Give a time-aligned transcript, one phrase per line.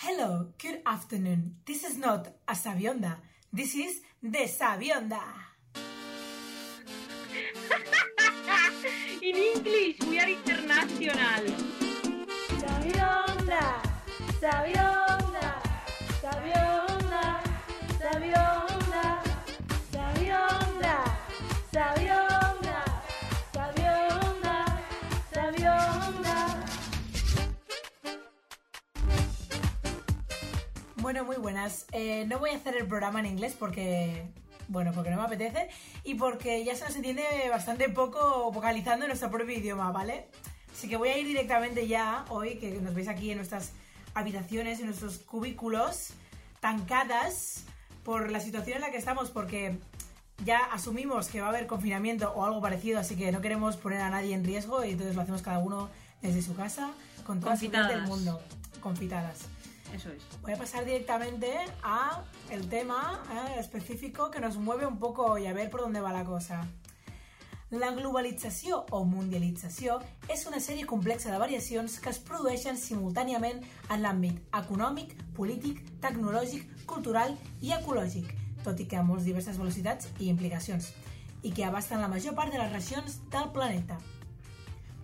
[0.00, 1.56] Hello, good afternoon.
[1.66, 3.16] This is not a Sabionda.
[3.52, 5.18] This is the Sabionda.
[9.20, 11.50] In English, we are international.
[12.62, 13.82] Sabionda,
[14.38, 15.50] sabionda,
[16.22, 16.77] sabionda,
[31.08, 31.86] Bueno, muy buenas.
[31.92, 34.30] Eh, no voy a hacer el programa en inglés porque,
[34.68, 35.70] bueno, porque no me apetece
[36.04, 40.28] y porque ya se nos entiende bastante poco vocalizando en nuestro propio idioma, ¿vale?
[40.70, 43.72] Así que voy a ir directamente ya hoy, que nos veis aquí en nuestras
[44.12, 46.10] habitaciones, en nuestros cubículos,
[46.60, 47.64] tancadas
[48.04, 49.78] por la situación en la que estamos, porque
[50.44, 54.02] ya asumimos que va a haber confinamiento o algo parecido, así que no queremos poner
[54.02, 55.88] a nadie en riesgo y entonces lo hacemos cada uno
[56.20, 56.90] desde su casa,
[57.26, 58.42] con todas las del mundo,
[58.82, 59.38] confitadas.
[59.94, 60.22] Eso es.
[60.42, 65.46] Voy a pasar directamente a el tema eh, específico que nos mueve un poco y
[65.46, 66.66] a ver por dónde va la cosa.
[67.70, 69.98] La globalització o mundialització
[70.32, 73.60] és una sèrie complexa de variacions que es produeixen simultàniament
[73.92, 78.32] en l'àmbit econòmic, polític, tecnològic, cultural i ecològic,
[78.64, 80.94] tot i que a molts diverses velocitats i implicacions,
[81.44, 84.00] i que abasten la major part de les regions del planeta.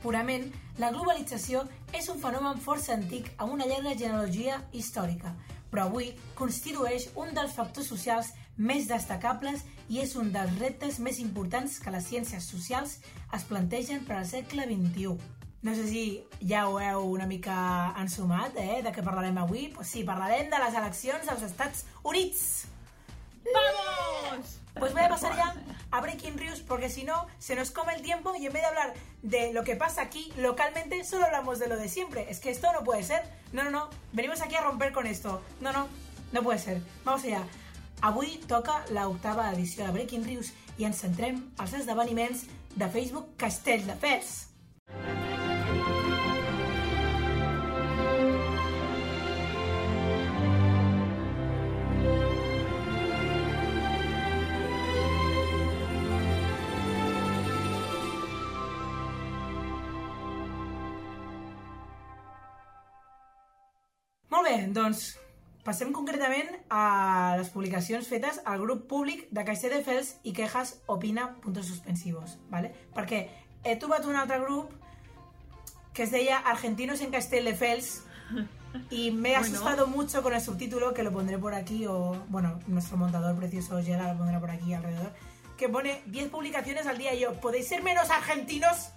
[0.05, 1.63] Purament, la globalització
[1.97, 5.31] és un fenomen força antic amb una llarga genealogia històrica,
[5.71, 11.23] però avui constitueix un dels factors socials més destacables i és un dels reptes més
[11.25, 12.99] importants que les ciències socials
[13.33, 15.17] es plantegen per al segle XXI.
[15.65, 16.05] No sé si
[16.45, 17.57] ja ho heu una mica
[17.97, 19.71] ensumat, eh, de què parlarem avui.
[19.73, 22.67] Pues sí, parlarem de les eleccions als Estats Units.
[23.53, 24.61] ¡Vamos!
[24.79, 25.55] Pues voy a pasar ya
[25.91, 28.69] a Breaking News porque si no se nos come el tiempo y en vez de
[28.69, 32.27] hablar de lo que pasa aquí localmente, solo hablamos de lo de siempre.
[32.29, 33.23] Es que esto no puede ser.
[33.53, 33.91] No, no, no.
[34.13, 35.43] Venimos aquí a romper con esto.
[35.61, 35.89] No, no.
[36.33, 36.81] No puede ser.
[37.05, 37.45] Vamos allá.
[38.01, 43.37] Avui toca la octava edició de Breaking News i ens centrem als esdeveniments de Facebook
[43.39, 44.49] Castelldefels.
[44.91, 45.24] Molt bé,
[64.69, 65.19] doncs
[65.65, 71.67] passem concretament a les publicacions fetes al grup públic de Castelldefels i quejas opina puntos
[71.67, 72.75] suspensivos, ¿vale?
[72.95, 73.29] Perquè
[73.65, 74.73] he trobat un altre grup
[75.95, 78.03] que es deia Argentinos en Castelldefels
[78.91, 79.47] y me he Bueno.
[79.47, 83.81] asustado mucho con el subtítulo que lo pondré por aquí o, bueno, nuestro montador precioso
[83.83, 85.13] Gerard lo pondrá por aquí alrededor
[85.57, 88.91] que pone 10 publicaciones al día y yo, ¿podéis ser menos argentinos?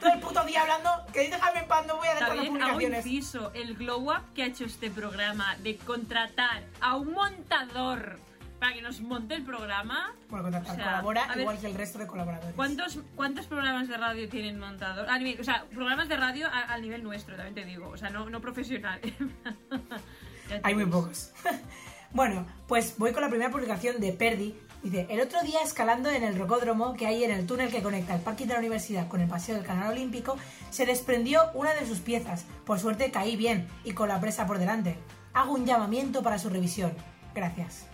[0.00, 2.62] Todo el puto día hablando, que déjame en paz, no voy a dejar las También
[2.62, 3.06] hago publicaciones.
[3.06, 8.18] inciso el glow up que ha hecho este programa de contratar a un montador
[8.60, 10.12] para que nos monte el programa.
[10.28, 12.54] Bueno, contratar, O sea, colabora a ver, igual que el resto de colaboradores.
[12.56, 15.08] ¿Cuántos, ¿Cuántos programas de radio tienen montador?
[15.08, 17.88] A nivel- o sea, programas de radio a- al nivel nuestro, también te digo.
[17.88, 19.00] O sea, no, no profesional.
[20.64, 21.32] Hay muy pocos.
[22.10, 24.54] bueno, pues voy con la primera publicación de Perdi.
[24.82, 28.14] Dice, el otro día escalando en el rocódromo que hay en el túnel que conecta
[28.14, 30.36] el parking de la universidad con el paseo del canal olímpico,
[30.70, 32.44] se desprendió una de sus piezas.
[32.64, 34.96] Por suerte caí bien y con la presa por delante.
[35.34, 36.92] Hago un llamamiento para su revisión.
[37.34, 37.86] Gracias.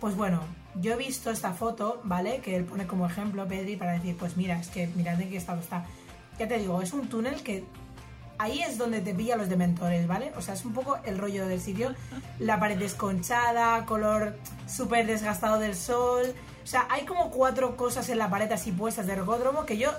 [0.00, 0.40] Pues bueno,
[0.80, 2.40] yo he visto esta foto, ¿vale?
[2.40, 5.36] Que él pone como ejemplo, Pedri, para decir, pues mira, es que mirad en qué
[5.36, 5.84] estado está.
[6.38, 7.64] Ya te digo, es un túnel que
[8.42, 10.32] ahí es donde te pilla los dementores, ¿vale?
[10.36, 11.94] O sea, es un poco el rollo del sitio.
[12.38, 14.36] La pared desconchada, color
[14.66, 16.34] súper desgastado del sol.
[16.62, 19.92] O sea, hay como cuatro cosas en la pared así puestas de ergódromo que yo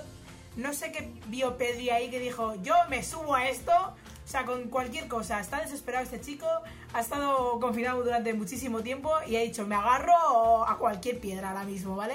[0.56, 3.72] no sé qué vio Pedri ahí que dijo, yo me subo a esto.
[3.72, 5.40] O sea, con cualquier cosa.
[5.40, 6.46] Está desesperado este chico,
[6.92, 11.64] ha estado confinado durante muchísimo tiempo y ha dicho, me agarro a cualquier piedra ahora
[11.64, 12.14] mismo, ¿vale?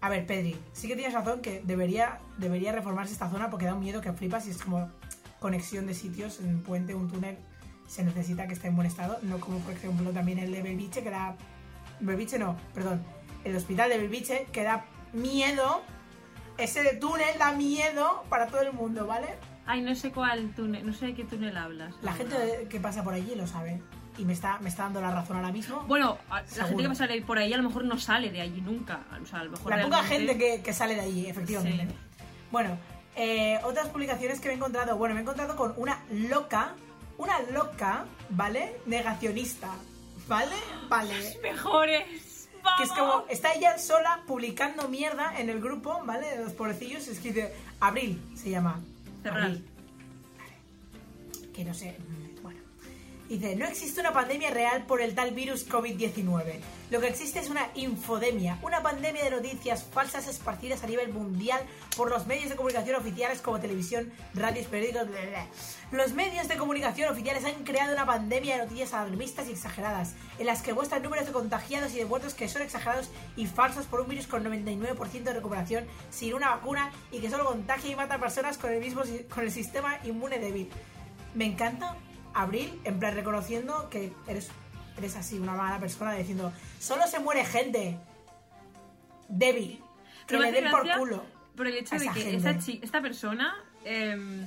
[0.00, 3.74] A ver, Pedri, sí que tienes razón que debería, debería reformarse esta zona porque da
[3.74, 4.88] un miedo que flipas y es como
[5.40, 7.38] conexión de sitios, un puente, un túnel,
[7.86, 11.02] se necesita que esté en buen estado, no como por ejemplo también el de Belviche
[11.02, 11.36] que da...
[12.00, 13.02] Belviche no, perdón,
[13.44, 15.82] el hospital de Belviche que da miedo,
[16.58, 19.28] ese de túnel da miedo para todo el mundo, ¿vale?
[19.66, 21.94] Ay, no sé cuál túnel, no sé de qué túnel hablas.
[22.02, 23.80] La gente que pasa por allí lo sabe
[24.18, 25.82] y me está, me está dando la razón ahora mismo.
[25.86, 26.68] Bueno, la Seguro.
[26.68, 29.00] gente que va a salir por ahí a lo mejor no sale de allí nunca.
[29.22, 31.86] O sea, a lo mejor La poca gente que, que sale de allí, efectivamente.
[31.88, 32.24] Sí.
[32.50, 32.78] Bueno,
[33.16, 34.96] eh, otras publicaciones que me he encontrado.
[34.96, 36.74] Bueno, me he encontrado con una loca,
[37.18, 38.76] una loca, ¿vale?
[38.86, 39.70] Negacionista,
[40.28, 40.56] ¿vale?
[40.88, 41.38] Vale.
[41.42, 42.04] Mejores.
[42.76, 46.36] Que es como, está ella sola publicando mierda en el grupo, ¿vale?
[46.36, 47.06] De los pobrecillos.
[47.08, 48.80] Es que dice, Abril se llama.
[49.22, 49.44] Cerrar.
[49.44, 49.64] Abril.
[50.36, 51.52] Vale.
[51.52, 51.96] Que no sé.
[53.28, 56.60] Dice, no existe una pandemia real por el tal virus COVID-19.
[56.90, 61.60] Lo que existe es una infodemia, una pandemia de noticias falsas esparcidas a nivel mundial
[61.96, 65.46] por los medios de comunicación oficiales como televisión, radios, periódicos, bla, bla.
[65.90, 70.46] Los medios de comunicación oficiales han creado una pandemia de noticias alarmistas y exageradas, en
[70.46, 74.02] las que muestran números de contagiados y de muertos que son exagerados y falsos por
[74.02, 78.14] un virus con 99% de recuperación sin una vacuna y que solo contagia y mata
[78.14, 79.02] a personas con el mismo
[79.34, 80.70] con el sistema inmune débil.
[81.34, 81.96] Me encanta
[82.36, 84.50] Abril, en plan reconociendo que eres,
[84.96, 87.98] eres así, una mala persona, diciendo, solo se muere gente
[89.28, 89.80] débil,
[90.26, 91.24] que le den por culo.
[91.56, 92.36] Por el hecho de que
[92.82, 94.46] esta persona em,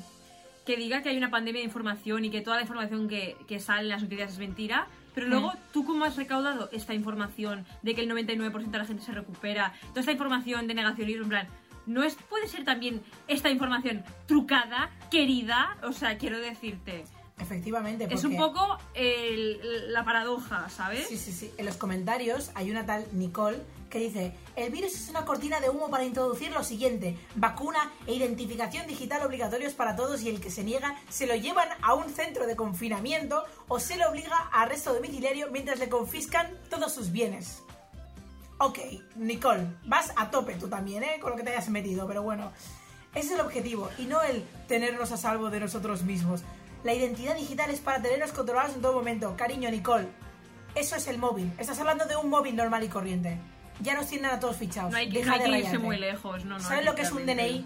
[0.65, 3.59] que diga que hay una pandemia de información y que toda la información que, que
[3.59, 5.29] sale en las noticias es mentira, pero Mm.
[5.31, 9.11] luego tú cómo has recaudado esta información de que el 99% de la gente se
[9.11, 11.47] recupera, toda esta información de negacionismo, en plan,
[11.87, 15.77] ¿no es, puede ser también esta información trucada, querida?
[15.81, 17.05] O sea, quiero decirte,
[17.39, 21.07] Efectivamente, es un poco el- la paradoja, ¿sabes?
[21.07, 21.51] Sí, sí, sí.
[21.57, 23.57] En los comentarios hay una tal Nicole
[23.89, 28.13] que dice, el virus es una cortina de humo para introducir lo siguiente, vacuna e
[28.13, 32.09] identificación digital obligatorios para todos y el que se niega se lo llevan a un
[32.09, 37.11] centro de confinamiento o se le obliga a arresto domiciliario mientras le confiscan todos sus
[37.11, 37.63] bienes.
[38.59, 38.77] Ok,
[39.15, 41.17] Nicole, vas a tope tú también, ¿eh?
[41.21, 42.51] Con lo que te hayas metido, pero bueno.
[43.15, 46.41] Ese es el objetivo y no el tenernos a salvo de nosotros mismos.
[46.83, 49.35] La identidad digital es para tenernos controlados en todo momento.
[49.37, 50.07] Cariño, Nicole,
[50.75, 51.51] eso es el móvil.
[51.57, 53.37] Estás hablando de un móvil normal y corriente.
[53.81, 54.91] Ya nos tienen a todos fichados.
[54.91, 55.85] No hay que, Deja no hay de que irse rayarte.
[55.85, 56.63] muy lejos, no, no.
[56.63, 57.65] ¿Sabes lo que es un DNI?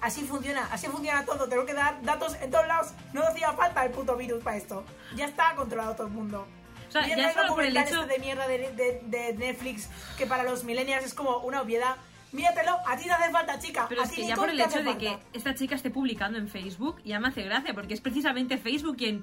[0.00, 1.48] Así funciona, así funciona todo.
[1.48, 2.88] Tengo que dar datos en todos lados.
[3.12, 4.84] No hacía falta el puto virus para esto.
[5.16, 6.46] Ya está controlado todo el mundo.
[6.88, 9.00] O sea, Mira ya el solo por el documental hecho- este de mierda de, de-
[9.04, 9.88] de Netflix
[10.18, 11.96] que para los millennials es como una obviedad.
[12.36, 13.86] Míratelo, a ti te hace falta, chica.
[13.88, 15.26] Pero a es que ya por el hecho de que falta.
[15.32, 19.22] esta chica esté publicando en Facebook ya me hace gracia, porque es precisamente Facebook quien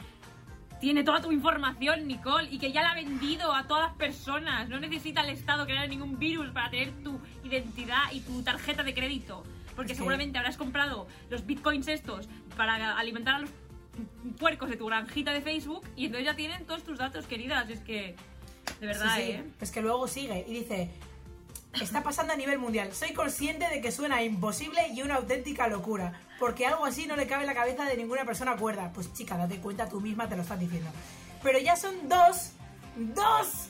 [0.81, 4.67] tiene toda tu información, Nicole, y que ya la ha vendido a todas las personas.
[4.67, 8.93] No necesita el Estado crear ningún virus para tener tu identidad y tu tarjeta de
[8.93, 9.43] crédito.
[9.77, 12.27] Porque que- seguramente habrás comprado los bitcoins estos
[12.57, 13.49] para alimentar a los
[14.39, 17.69] puercos de tu granjita de Facebook y entonces ya tienen todos tus datos, queridas.
[17.69, 18.15] Es que,
[18.81, 19.31] de verdad, Sí, sí.
[19.31, 19.43] ¿eh?
[19.61, 20.89] Es que luego sigue y dice,
[21.81, 22.93] está pasando a nivel mundial.
[22.93, 27.27] Soy consciente de que suena imposible y una auténtica locura, porque algo así no le
[27.27, 28.91] cabe en la cabeza de ninguna persona cuerda.
[28.93, 30.89] Pues chica, date cuenta, tú misma te lo estás diciendo.
[31.41, 32.51] Pero ya son dos,
[32.95, 33.69] dos,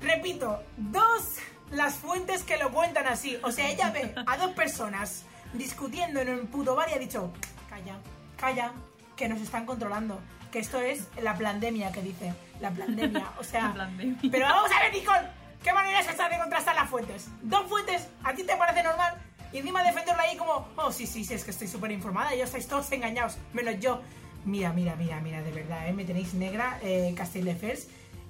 [0.00, 1.36] repito, dos
[1.70, 3.38] las fuentes que lo cuentan así.
[3.42, 7.32] O sea, ella ve a dos personas discutiendo en un puto bar y ha dicho,
[7.68, 7.96] calla,
[8.36, 8.72] calla,
[9.16, 10.20] que nos están controlando.
[10.50, 12.34] Que esto es la pandemia que dice.
[12.60, 13.30] La pandemia.
[13.38, 13.72] O sea.
[13.76, 13.88] La.
[14.30, 15.39] Pero vamos a ver, Nicole.
[15.62, 17.28] ¿Qué manera es esta de contrastar las fuentes?
[17.42, 19.20] Dos fuentes, ¿a ti te parece normal?
[19.52, 22.44] Y encima defenderla ahí como, oh, sí, sí, sí, es que estoy súper informada, ya
[22.44, 24.00] estáis todos engañados, menos yo.
[24.44, 25.92] Mira, mira, mira, mira, de verdad, ¿eh?
[25.92, 27.88] me tenéis negra, eh, Castelldefels.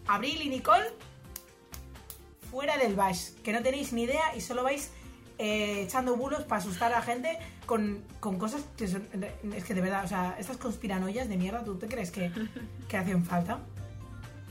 [0.09, 0.87] Abril y Nicole,
[2.51, 4.91] fuera del bash, que no tenéis ni idea y solo vais
[5.39, 9.07] eh, echando bulos para asustar a la gente con, con cosas que son...
[9.55, 12.33] Es que de verdad, o sea, estas conspiranoias de mierda, ¿tú te crees que,
[12.89, 13.61] que hacen falta?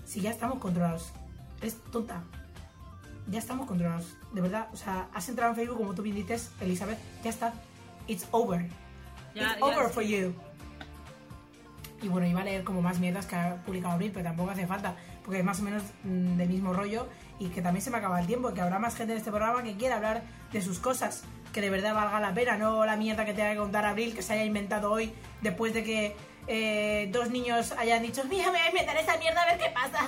[0.05, 1.11] Si ya estamos controlados.
[1.61, 2.23] Es tonta.
[3.29, 4.15] Ya estamos controlados.
[4.33, 7.53] De verdad, o sea, has entrado en Facebook como tú bien dices, Elizabeth, ya está.
[8.07, 8.67] It's over.
[9.35, 10.33] Ya- It's ya- over for you.
[12.01, 14.65] Y bueno, iba a leer como más mierdas que ha publicado Abril, pero tampoco hace
[14.65, 14.95] falta,
[15.25, 17.07] porque es más o menos mm, del mismo rollo
[17.39, 19.63] y que también se me acaba el tiempo, que habrá más gente en este programa
[19.63, 20.23] que quiera hablar
[20.53, 21.23] de sus cosas,
[21.53, 24.21] que de verdad valga la pena, no la mierda que tenga que contar Abril, que
[24.21, 26.15] se haya inventado hoy, después de que
[26.47, 29.69] eh, dos niños hayan dicho, mira, me voy a inventar esta mierda a ver qué
[29.73, 30.07] pasa.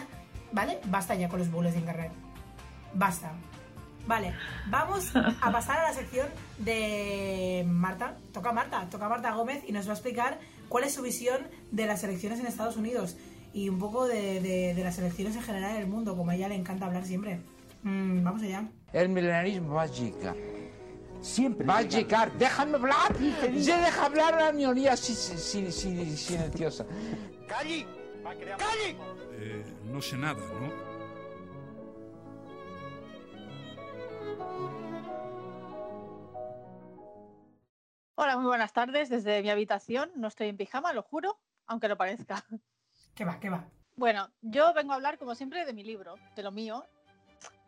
[0.53, 0.79] ¿Vale?
[0.85, 2.11] Basta ya con los bulos de internet.
[2.93, 3.31] Basta.
[4.07, 4.33] Vale,
[4.67, 8.17] vamos a pasar a la sección de Marta.
[8.33, 11.37] Toca Marta, toca Marta Gómez y nos va a explicar cuál es su visión
[11.71, 13.15] de las elecciones en Estados Unidos
[13.53, 16.35] y un poco de, de- de las elecciones en general en el mundo, como a
[16.35, 17.41] ella le encanta hablar siempre.
[17.83, 18.65] Mm, vamos allá.
[18.91, 20.35] El milenarismo va a llegar.
[21.21, 21.67] Siempre.
[21.67, 21.97] Va a llega.
[21.99, 22.33] llegar.
[22.39, 23.15] Déjame hablar.
[23.17, 26.85] Se deja hablar a la minoría si- si- si- si- silenciosa.
[29.39, 30.90] Eh, no sé nada, ¿no?
[38.15, 40.11] Hola, muy buenas tardes desde mi habitación.
[40.15, 42.43] No estoy en pijama, lo juro, aunque lo parezca.
[43.15, 43.39] ¿Qué va?
[43.39, 43.65] ¿Qué va?
[43.95, 46.85] Bueno, yo vengo a hablar, como siempre, de mi libro, de lo mío.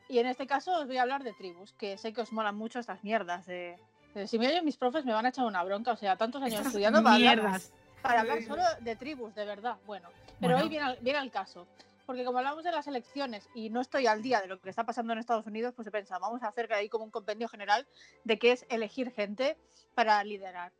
[0.09, 2.55] Y en este caso os voy a hablar de tribus, que sé que os molan
[2.55, 3.45] mucho estas mierdas.
[3.45, 3.77] De,
[4.13, 6.41] de- si me oyen mis profes me van a echar una bronca, o sea, tantos
[6.41, 7.71] años Estas estudiando para hablar, mierdas.
[8.01, 9.77] para hablar solo de tribus, de verdad.
[9.85, 10.09] Bueno,
[10.39, 10.63] pero Bueno.
[10.63, 11.67] hoy viene al, viene al caso.
[12.05, 14.85] Porque como hablamos de las elecciones y no estoy al día de lo que está
[14.85, 17.87] pasando en Estados Unidos, pues he pensado, vamos a hacer ahí como un compendio general
[18.23, 19.57] de qué es elegir gente
[19.95, 20.71] para liderar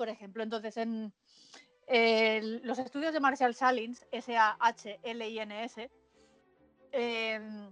[0.00, 0.42] por ejemplo.
[0.42, 1.12] Entonces, en,
[2.64, 5.90] los estudios de Marshall Salins, S-A-H-L-I-N-S,
[6.92, 7.70] em,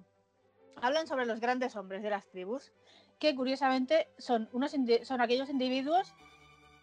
[0.76, 2.70] hablan sobre los grandes hombres de las tribus,
[3.18, 4.74] que curiosamente son, unos
[5.04, 6.14] son aquellos individuos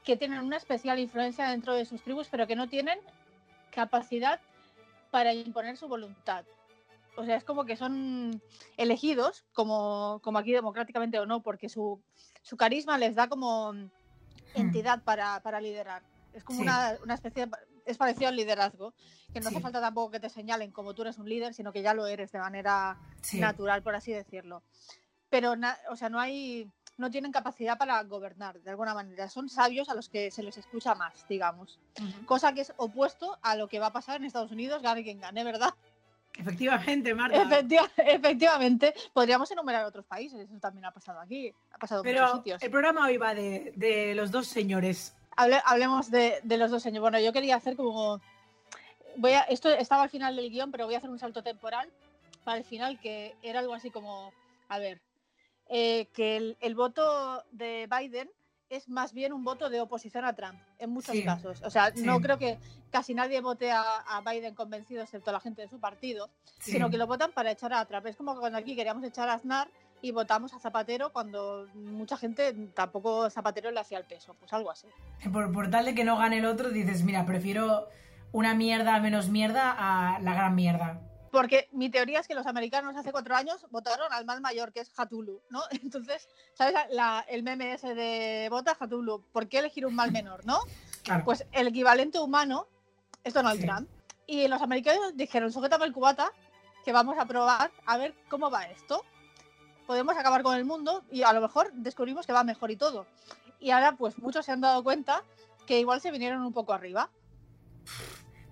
[0.04, 2.98] que tienen una especial influencia dentro de sus tribus, pero que no tienen
[3.70, 4.40] capacidad
[5.16, 6.44] para imponer su voluntad.
[7.16, 8.42] O sea, es como que son
[8.76, 12.04] elegidos, como, como aquí democráticamente o no, porque su,
[12.42, 13.74] su carisma les da como
[14.54, 16.04] entidad para, para liderar.
[16.34, 16.64] Es como Sí.
[16.64, 17.52] una, una especie de,
[17.86, 18.94] es parecido al liderazgo,
[19.32, 19.56] que no Sí.
[19.56, 22.08] hace falta tampoco que te señalen como tú eres un líder, sino que ya lo
[22.08, 23.40] eres de manera Sí.
[23.40, 24.64] natural, por así decirlo.
[25.30, 29.30] Pero, na- o sea, no hay, no tienen capacidad para gobernar, de alguna manera.
[29.30, 31.80] Son sabios a los que se les escucha más, digamos.
[32.25, 35.20] Cosa que es opuesto a lo que va a pasar en Estados Unidos, gane quien
[35.20, 35.74] gane, ¿verdad?
[36.38, 37.42] Efectivamente, Marta.
[37.42, 42.38] Efectiva- efectivamente, podríamos enumerar otros países, eso también ha pasado aquí, ha pasado en muchos
[42.38, 42.64] sitios.
[42.64, 45.16] el programa hoy va de, de los dos señores.
[45.38, 47.02] Hable- hablemos de, de los dos señores.
[47.02, 48.22] Bueno, yo quería hacer como.
[49.18, 51.90] Voy a, esto estaba al final del guion, pero voy a hacer un salto temporal
[52.44, 54.32] para el final, que era algo así como.
[54.70, 55.02] A ver.
[55.70, 58.30] Eh, que el, el voto de Biden
[58.70, 61.62] es más bien un voto de oposición a Trump, en muchos Sí, casos.
[61.64, 62.02] O sea, sí.
[62.04, 62.58] no creo que
[62.90, 66.30] casi nadie vote a, a Biden convencido, excepto la gente de su partido,
[66.60, 66.72] Sí.
[66.72, 68.08] sino que lo votan para echar a Trump.
[68.08, 69.70] Es como cuando aquí queríamos echar a Aznar
[70.02, 74.36] y votamos a Zapatero cuando mucha gente tampoco Zapatero le hacía el peso.
[74.40, 74.88] Pues algo así.
[75.32, 77.88] Por, por tal de que no gane el otro, dices, mira, prefiero
[78.32, 81.00] una mierda menos mierda a la gran mierda.
[81.36, 84.80] Porque mi teoría es que los americanos hace cuatro años votaron al mal mayor, que
[84.80, 85.63] es Hatulu, ¿no?
[85.84, 89.22] Entonces, ¿sabes la- el meme ese de vota Hatulu?
[89.34, 90.60] ¿Por qué elegir un mal menor, no?
[91.04, 91.25] Claro.
[91.25, 92.68] Pues el equivalente humano
[93.25, 93.68] es Donald Sí.
[93.68, 93.89] Trump.
[94.27, 96.32] Y los americanos dijeron, sujétame el cubata,
[96.86, 99.04] que vamos a probar a ver cómo va esto.
[99.86, 103.08] Podemos acabar con el mundo y a lo mejor descubrimos que va mejor y todo.
[103.60, 105.22] Y ahora, pues muchos se han dado cuenta
[105.68, 107.10] que igual se vinieron un poco arriba,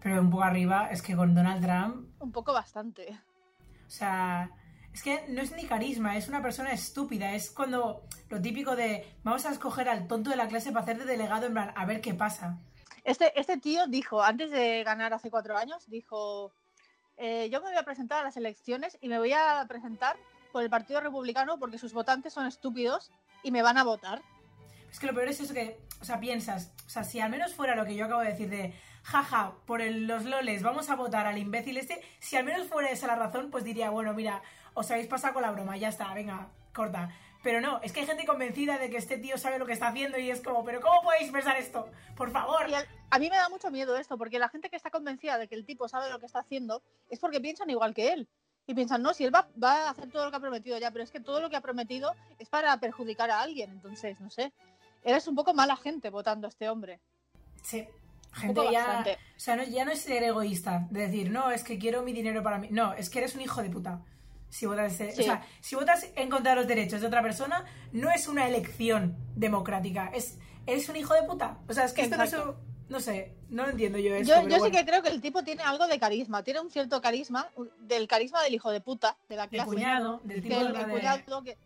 [0.04, 3.18] Pero un poco arriba, es que con Donald Trump, un poco bastante.
[3.88, 4.52] o sea,
[4.94, 7.34] es que no es ni carisma, es una persona estúpida.
[7.34, 11.00] Es cuando lo típico de vamos a escoger al tonto de la clase para hacer
[11.00, 12.60] de delegado en plan, a ver qué pasa.
[13.06, 16.54] Este, este tío dijo, antes de ganar hace cuatro años, dijo,
[17.18, 20.18] eh, yo me voy a presentar a las elecciones y me voy a presentar
[20.52, 24.22] por el Partido Republicano porque sus votantes son estúpidos y me van a votar.
[24.92, 27.56] Es que lo peor es eso que, o sea, piensas, o sea, si al menos
[27.56, 30.96] fuera lo que yo acabo de decir de, jaja, por el- los loles vamos a
[30.96, 34.42] votar al imbécil este, si al menos fuera esa la razón, pues diría, bueno, mira,
[34.74, 37.10] os habéis pasado con la broma, ya está, venga, corta.
[37.44, 39.90] Pero no, es que hay gente convencida de que este tío sabe lo que está
[39.90, 41.90] haciendo y es como, pero ¿cómo podéis pensar esto?
[42.16, 42.70] Por favor.
[42.70, 45.38] Y al- a mí me da mucho miedo esto, porque la gente que está convencida
[45.38, 48.30] de que el tipo sabe lo que está haciendo es porque piensan igual que él.
[48.66, 50.90] Y piensan, no, si él va, va a hacer todo lo que ha prometido ya,
[50.92, 53.72] pero es que todo lo que ha prometido es para perjudicar a alguien.
[53.72, 54.54] Entonces, no sé,
[55.04, 57.02] eres un poco mala gente votando a este hombre.
[57.62, 57.86] Sí.
[58.34, 59.14] Gente ya, bastante.
[59.14, 62.14] o sea, no, ya no es ser egoísta, de decir, no, es que quiero mi
[62.14, 62.68] dinero para mí.
[62.72, 64.02] No, es que eres un hijo de puta.
[64.50, 65.22] Si votas, este- Sí.
[65.22, 68.48] o sea, si votas en contra de los derechos de otra persona, no es una
[68.48, 71.58] elección democrática, es eres un hijo de puta.
[71.68, 72.60] O sea, es que esto no es Exacto.
[72.90, 74.30] no sé, no lo entiendo yo eso.
[74.30, 74.78] Yo, yo sí bueno.
[74.78, 77.50] que creo que el tipo tiene algo de carisma, tiene un cierto carisma,
[77.80, 79.66] del carisma del hijo de puta, de la clase.
[79.70, 81.58] cuñado, del tipo el, de, el de- cuñado, que,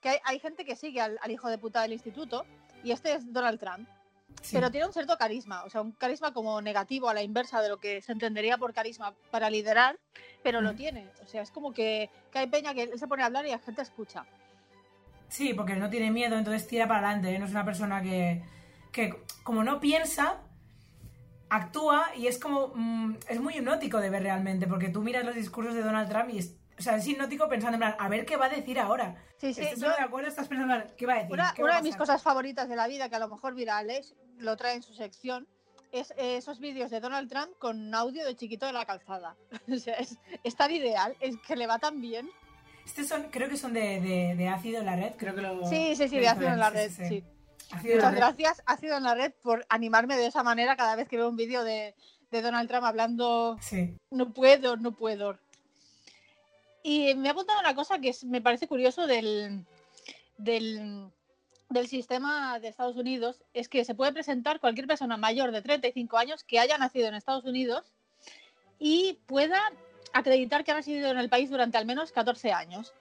[0.00, 2.44] que hay, hay gente que sigue al, al hijo de puta del instituto
[2.82, 3.88] y este es Donald Trump.
[4.42, 4.54] Sí.
[4.56, 7.68] Pero tiene un cierto carisma, o sea, un carisma como negativo a la inversa de
[7.68, 9.98] lo que se entendería por carisma para liderar,
[10.42, 10.76] pero lo Mm.
[10.76, 11.10] tiene.
[11.24, 13.50] O sea, es como que, que hay peña que él se pone a hablar y
[13.50, 14.24] la gente escucha.
[15.28, 17.34] Sí, porque no tiene miedo, entonces tira para adelante.
[17.34, 17.38] ¿eh?
[17.38, 18.44] No es una persona que,
[18.92, 20.40] que como no piensa,
[21.50, 22.68] actúa y es como...
[22.74, 26.30] mm, es muy hipnótico de ver realmente, porque tú miras los discursos de Donald Trump
[26.30, 26.54] y es...
[26.76, 29.14] O sea, es hipnótico pensando en plan, a ver qué va a decir ahora.
[29.36, 30.28] Sí, sí, ¿Estás yo- de acuerdo?
[30.28, 31.32] Estás pensando, ¿qué va a decir?
[31.32, 33.28] Una, ¿Qué va una a de mis cosas favoritas de la vida, que a lo
[33.28, 35.46] mejor virales, lo trae en su sección,
[35.92, 39.36] es eh, esos vídeos de Donald Trump con audio de chiquito de la calzada.
[39.72, 42.28] o sea, es, es tan ideal, es que le va tan bien.
[42.84, 45.66] Estos son, creo que son de, de, de ácido en la red, creo que lo...
[45.66, 47.24] Sí, sí, sí, de ácido en la red, sí,
[47.82, 51.28] Muchas gracias, Ácido en la red, por animarme de esa manera cada vez que veo
[51.28, 51.94] un vídeo de,
[52.30, 53.96] de Donald Trump hablando Sí.
[54.10, 55.38] no puedo, no puedo.
[56.82, 59.64] Y me ha apuntado una cosa que me parece curioso del,
[60.36, 61.10] del,
[61.74, 66.16] del sistema de Estados Unidos, es que se puede presentar cualquier persona mayor de 35
[66.16, 67.92] años que haya nacido en Estados Unidos
[68.78, 69.60] y pueda
[70.12, 72.94] acreditar que ha residido en el país durante al menos 14 años.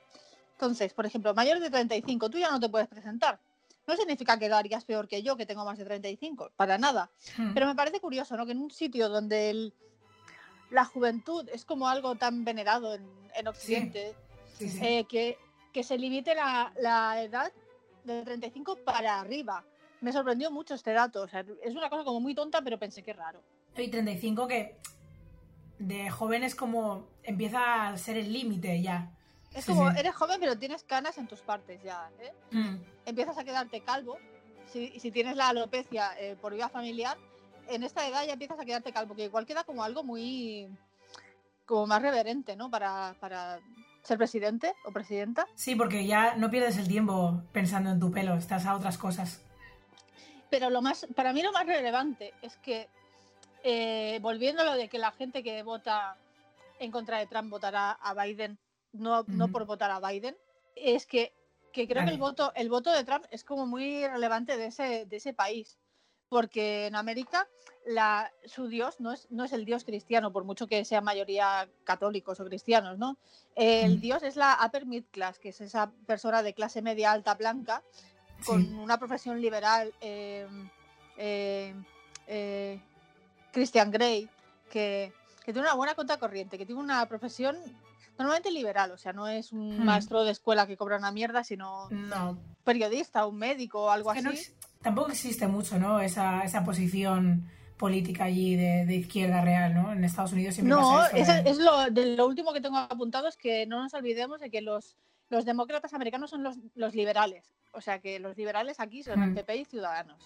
[0.53, 3.39] Entonces, por ejemplo, mayor de 35, tú ya no te puedes presentar.
[3.85, 7.09] No significa que lo harías peor que yo, que tengo más de 35, para nada.
[7.37, 7.53] Hmm.
[7.53, 8.45] Pero me parece curioso, ¿no?
[8.45, 9.73] Que en un sitio donde el-
[10.71, 14.15] la juventud es como algo tan venerado en, en Occidente,
[14.57, 14.79] Sí, sí.
[14.81, 15.37] eh, que,
[15.73, 17.51] que se limite la, la edad
[18.03, 19.63] de 35 para arriba.
[20.01, 21.21] me sorprendió mucho este dato.
[21.21, 23.41] O sea, es una cosa como muy tonta, pero pensé que raro.
[23.77, 24.75] Y 35 que
[25.79, 29.09] de jóvenes como empieza a ser el límite ya.
[29.53, 29.97] Es Sí, como, sí.
[29.99, 32.09] eres joven, pero tienes canas en tus partes ya.
[32.19, 32.33] ¿eh?
[32.51, 32.75] Mm.
[33.05, 34.17] Empiezas a quedarte calvo.
[34.71, 37.17] Si, si tienes la alopecia eh, por vía familiar,
[37.69, 40.67] en esta edad ya empiezas a quedarte calvo, que igual queda como algo muy.
[41.65, 42.69] como más reverente, ¿no?
[42.69, 43.59] Para, para
[44.03, 45.47] ser presidente o presidenta.
[45.55, 49.41] Sí, porque ya no pierdes el tiempo pensando en tu pelo, estás a otras cosas.
[50.49, 52.89] Pero lo más, para mí lo más relevante es que,
[53.63, 56.17] eh, volviendo a lo de que la gente que vota
[56.79, 58.59] en contra de Trump votará a Biden,
[58.91, 60.35] no, no por votar a Biden,
[60.75, 61.33] es que,
[61.71, 65.05] que creo que el voto, el voto de Trump es como muy relevante de ese,
[65.05, 65.79] de ese país.
[66.33, 67.47] Porque en América
[67.85, 71.69] la, su Dios no es, no es el Dios cristiano, por mucho que sea mayoría
[71.83, 73.17] católicos o cristianos, ¿no?
[73.55, 74.01] El Mm.
[74.01, 77.83] Dios es la upper mid class, que es esa persona de clase media alta blanca
[78.43, 78.73] con Sí.
[78.73, 80.47] una profesión liberal, eh,
[81.17, 81.75] eh,
[82.25, 82.79] eh,
[83.51, 84.27] Christian Grey,
[84.71, 85.13] que,
[85.45, 87.55] que tiene una buena cuenta corriente, que tiene una profesión
[88.17, 89.85] normalmente liberal, o sea, no es un Hmm.
[89.85, 94.31] maestro de escuela que cobra una mierda, sino No, periodista, un médico o algo no
[94.31, 94.53] así.
[94.83, 95.99] Tampoco existe mucho, ¿no?
[95.99, 99.91] Esa, esa posición política allí de, de izquierda real, ¿no?
[99.91, 101.31] En Estados Unidos siempre No, pasa eso.
[101.31, 104.49] es, es lo, de lo último que tengo apuntado es que no nos olvidemos de
[104.51, 104.95] que los,
[105.29, 107.43] los demócratas americanos son los, los liberales.
[107.71, 109.35] O sea que los liberales aquí son el Hmm.
[109.35, 110.17] PP y Ciudadanos.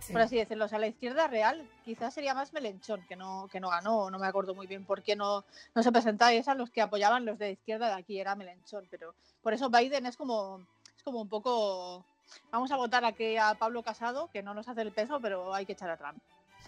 [0.00, 0.12] sí.
[0.12, 0.64] por así decirlo.
[0.64, 4.18] O sea, la izquierda real quizás sería más Melenchón, que no, que no ganó, no
[4.18, 7.24] me acuerdo muy bien por qué no, no se presentaba y esas los que apoyaban
[7.24, 10.60] los de izquierda de aquí, era Melenchón, pero por eso Biden es como,
[10.96, 12.04] es como un poco,
[12.50, 15.66] vamos a votar aquí a Pablo Casado, que no nos hace el peso, pero hay
[15.66, 16.18] que echar a Trump.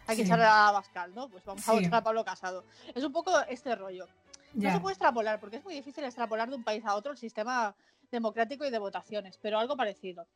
[0.07, 0.29] Hay que Sí.
[0.29, 1.29] echar a Bascal, ¿no?
[1.29, 1.85] Pues vamos a Sí.
[1.85, 2.65] votar a Pablo Casado.
[2.95, 4.07] Es un poco este rollo.
[4.55, 7.19] No se puede extrapolar, porque es muy difícil extrapolar de un país a otro el
[7.19, 7.75] sistema
[8.11, 10.27] democrático y de votaciones, pero algo parecido.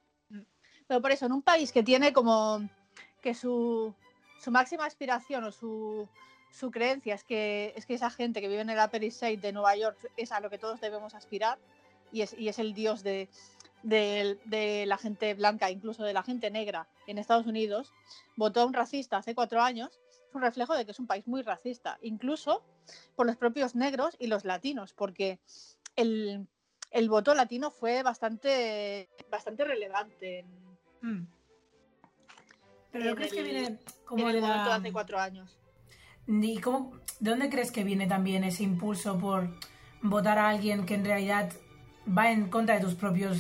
[0.87, 2.61] Pero por eso, en un país que tiene como
[3.21, 3.93] que su,
[4.41, 6.09] su máxima aspiración o su,
[6.53, 9.39] su creencia es que, es que esa gente que vive en el Upper East Side
[9.39, 11.59] de Nueva York es a lo que todos debemos aspirar
[12.13, 13.29] y es, y es el dios de,
[13.85, 17.93] de, de la gente blanca, incluso de la gente negra en Estados Unidos,
[18.37, 21.27] votó a un racista hace cuatro años, es un reflejo de que es un país
[21.29, 22.65] muy racista, incluso
[23.15, 25.39] por los propios negros y los latinos, porque
[25.97, 26.47] el,
[26.91, 30.65] el voto latino fue bastante, bastante relevante en,
[31.03, 31.27] Mm.
[32.91, 34.75] Pero ¿no en crees que el- viene como en el de la...
[34.77, 35.59] hace cuatro años.
[36.27, 39.51] ¿Y cómo, ¿De dónde crees que viene también ese impulso por
[40.01, 41.53] votar a alguien que en realidad
[42.07, 43.37] va en contra de tus propios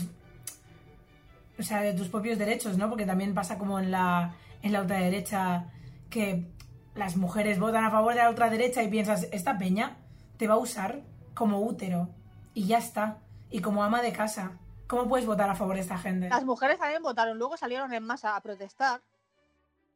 [1.59, 2.89] o sea, de tus propios derechos, ¿no?
[2.89, 5.67] Porque también pasa como en la en la ultraderecha
[6.11, 6.47] que
[6.95, 9.97] las mujeres votan a favor de la ultraderecha y piensas, esta peña
[10.39, 11.03] te va a usar
[11.35, 12.09] como útero
[12.55, 13.19] y ya está,
[13.51, 14.53] y como ama de casa.
[14.87, 16.29] ¿Cómo puedes votar a favor de esta gente?
[16.29, 19.01] Las mujeres también votaron, luego salieron en masa a protestar,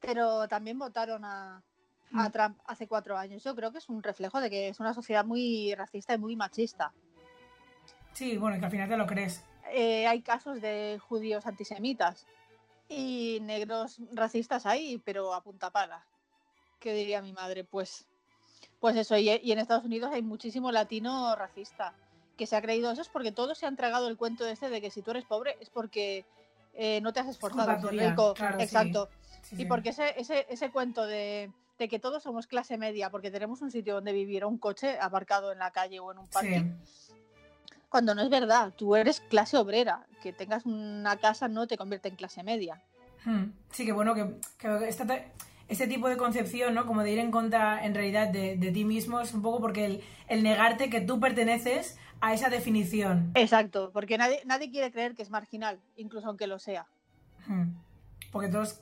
[0.01, 1.63] pero también votaron a,
[2.15, 2.33] a Mm.
[2.33, 3.45] Trump hace cuatro años.
[3.45, 6.37] Yo creo que es un reflejo de que es una sociedad muy racista y muy
[6.37, 6.93] machista.
[8.13, 9.45] Sí, bueno, que al final te lo crees.
[9.73, 12.27] Eh, hay casos de judíos antisemitas
[12.89, 16.05] y negros racistas ahí, pero a punta pala.
[16.81, 17.65] ¿Qué diría mi madre?
[17.65, 18.07] Pues,
[18.81, 21.95] pues eso, y, y en Estados Unidos hay muchísimo latino racista
[22.37, 24.81] que se ha creído eso es porque todos se han tragado el cuento este de
[24.81, 26.25] que si tú eres pobre es porque
[26.73, 28.35] eh, no te has esforzado tuya, rico.
[28.35, 28.61] claro.
[28.61, 29.09] Exacto.
[29.43, 29.65] Sí, Y sí.
[29.65, 33.73] porque ese, ese, ese cuento de, de que todos somos clase media porque tenemos un
[33.73, 37.13] sitio donde vivir o un coche aparcado en la calle o en un parking, Sí.
[37.89, 42.09] Cuando no es verdad, tú eres clase obrera, que tengas una casa no te convierte
[42.09, 42.83] en clase media.
[43.25, 43.47] Hmm.
[43.71, 45.31] Sí, que bueno, que, que esta te-
[45.69, 46.87] este tipo de concepción, ¿no?
[46.87, 49.85] Como de ir en contra, en realidad, de, de ti mismo, es un poco porque
[49.85, 53.31] el, el negarte que tú perteneces a esa definición.
[53.35, 56.87] Exacto, porque nadie, nadie quiere creer que es marginal, incluso aunque lo sea.
[57.47, 57.73] Hmm.
[58.33, 58.81] Porque todos...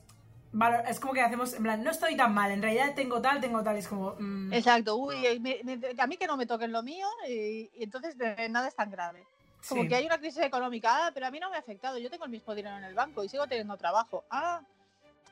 [0.57, 3.39] valo- Es como que hacemos, en plan, no estoy tan mal, en realidad tengo tal,
[3.41, 4.15] tengo tal, es como...
[4.19, 7.83] mm, Exacto, uy, me- me- a mí que no me toquen lo mío y, y
[7.83, 8.15] entonces
[8.49, 9.23] nada es tan grave.
[9.67, 9.87] Como sí.
[9.87, 12.25] que hay una crisis económica, ah, pero a mí no me ha afectado, yo tengo
[12.25, 14.23] el mismo dinero en el banco y sigo teniendo trabajo.
[14.29, 14.61] Ah,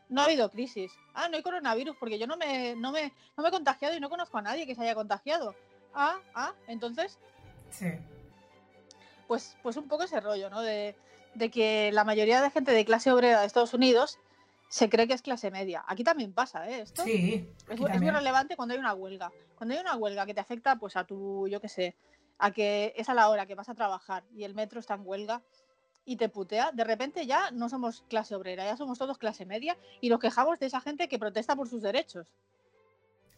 [0.09, 0.91] no ha habido crisis.
[1.13, 3.99] Ah, no hay coronavirus porque yo no me, no me, no me he contagiado y
[3.99, 5.55] no conozco a nadie que se haya contagiado.
[5.93, 7.17] Ah, ah, entonces,
[7.71, 7.87] Sí.
[9.27, 10.61] pues, pues un poco ese rollo, ¿no?
[10.61, 10.95] De,
[11.33, 14.19] de que la mayoría de gente de clase obrera de Estados Unidos
[14.69, 15.83] se cree que es clase media.
[15.87, 16.81] Aquí también pasa, ¿eh?
[16.81, 19.31] Esto Sí, es, es muy relevante cuando hay una huelga.
[19.55, 21.95] Cuando hay una huelga que te afecta, pues a tu, yo qué sé,
[22.37, 25.01] a que es a la hora que vas a trabajar y el metro está en
[25.05, 25.41] huelga
[26.05, 29.75] y te putea, de repente ya no somos clase obrera, ya somos todos clase media
[30.01, 32.31] y nos quejamos de esa gente que protesta por sus derechos.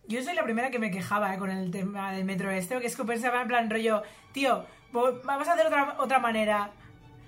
[0.07, 2.87] Yo soy la primera que me quejaba eh, con el tema del metro este, que
[2.87, 6.71] es que pensaba en plan rollo, tío, vamos a hacer otra, otra manera.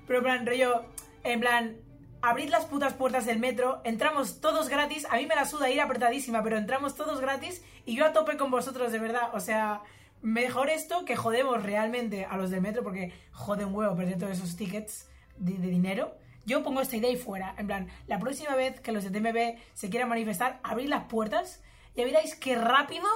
[0.08, 0.86] Pero en plan rollo,
[1.24, 1.78] en plan,
[2.22, 5.82] abrid las putas puertas del metro, entramos todos gratis, a mí me la suda ir
[5.82, 9.82] apretadísima, pero entramos todos gratis y yo a tope con vosotros, de verdad, o sea,
[10.22, 14.34] mejor esto que jodemos realmente a los del metro, porque jode un huevo perder todos
[14.34, 16.14] esos tickets de, dinero.
[16.46, 19.60] Yo pongo esta idea y fuera, en plan, la próxima vez que los de TMB
[19.74, 21.62] se quieran manifestar, abrid las puertas
[21.96, 23.08] y veréis qué rápido,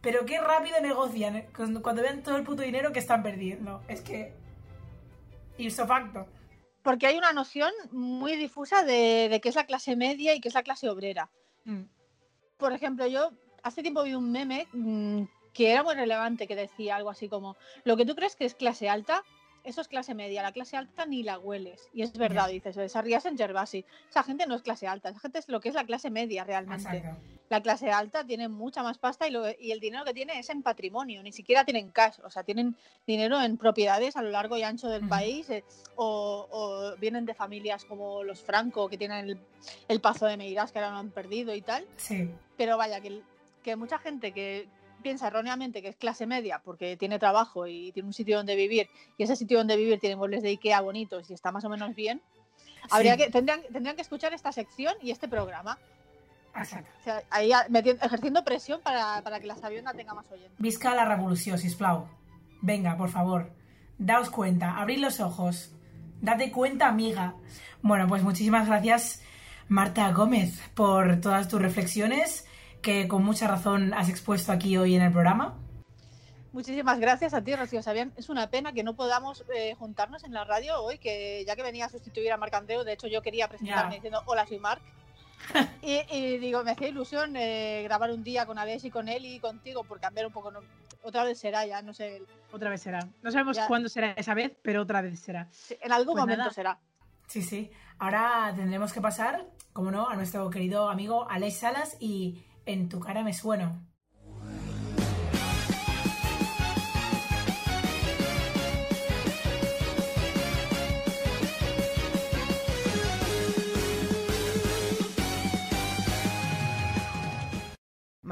[0.00, 1.48] pero qué rápido negocian ¿eh?
[1.54, 3.82] cuando cuando vean todo el puto dinero que están perdiendo.
[3.88, 4.34] Es que...
[5.58, 6.26] Ipso facto.
[6.82, 10.48] Porque hay una noción muy difusa de, de qué es la clase media y qué
[10.48, 11.30] es la clase obrera.
[11.64, 11.82] Mm.
[12.56, 13.30] Por ejemplo, yo
[13.62, 17.56] hace tiempo vi un meme mm, que era muy relevante, que decía algo así como,
[17.84, 19.22] lo que tú crees que es clase alta,
[19.64, 21.88] eso es clase media, la clase alta ni la hueles.
[21.92, 23.84] Y es verdad, dices, esa rías en Gervasi.
[24.10, 26.44] Esa gente no es clase alta, esa gente es lo que es la clase media
[26.44, 26.96] realmente.
[26.96, 27.20] Exacto.
[27.48, 30.48] La clase alta tiene mucha más pasta y, lo- y el dinero que tiene es
[30.48, 34.56] en patrimonio, ni siquiera tienen cash, o sea, tienen dinero en propiedades a lo largo
[34.56, 35.62] y ancho del país eh,
[35.96, 39.38] o, o vienen de familias como los Franco, que tienen el,
[39.88, 41.86] el Pazo de Meirás, que ahora lo han perdido y tal.
[41.96, 42.30] Sí.
[42.56, 43.20] Pero vaya, que,
[43.62, 44.66] que mucha gente que
[45.02, 48.88] piensa erróneamente que es clase media porque tiene trabajo y tiene un sitio donde vivir
[49.18, 51.94] y ese sitio donde vivir tiene muebles de Ikea bonitos y está más o menos
[51.94, 52.22] bien,
[52.90, 53.22] habría Sí.
[53.24, 55.78] que, tendrían, tendrían que escuchar esta sección y este programa.
[56.54, 60.58] O sea, ahí a- meti- ejerciendo presión para, para que la sabionda tenga más oyentes.
[60.58, 62.06] Visca la revolución, sisplau.
[62.60, 63.50] Venga, por favor.
[63.98, 65.74] Daos cuenta, abrid los ojos.
[66.20, 67.34] Date cuenta, amiga.
[67.80, 69.22] Bueno, pues muchísimas gracias,
[69.68, 72.46] Marta Gómez, por todas tus reflexiones
[72.82, 75.54] que con mucha razón has expuesto aquí hoy en el programa.
[76.52, 78.12] Muchísimas gracias a ti, Rocío Sabián.
[78.16, 81.62] Es una pena que no podamos eh, juntarnos en la radio hoy, que ya que
[81.62, 84.82] venía a sustituir a Marc Andreu, de hecho yo quería presentarme diciendo hola, soy Marc.
[85.82, 89.24] y, y digo, me hacía ilusión eh, grabar un día con Alex y con él
[89.24, 90.50] y contigo por cambiar un poco.
[90.50, 90.60] ¿no?
[91.02, 93.08] Otra vez será ya, no sé, Otra vez será.
[93.22, 93.66] No sabemos Ya.
[93.66, 95.48] cuándo será esa vez, pero otra vez será.
[95.80, 96.52] en algún Pues momento nada.
[96.52, 96.78] será.
[97.26, 97.70] Sí, sí.
[97.98, 103.00] Ahora tendremos que pasar, como no, a nuestro querido amigo Alex Salas y En tu
[103.00, 103.72] cara me sueno.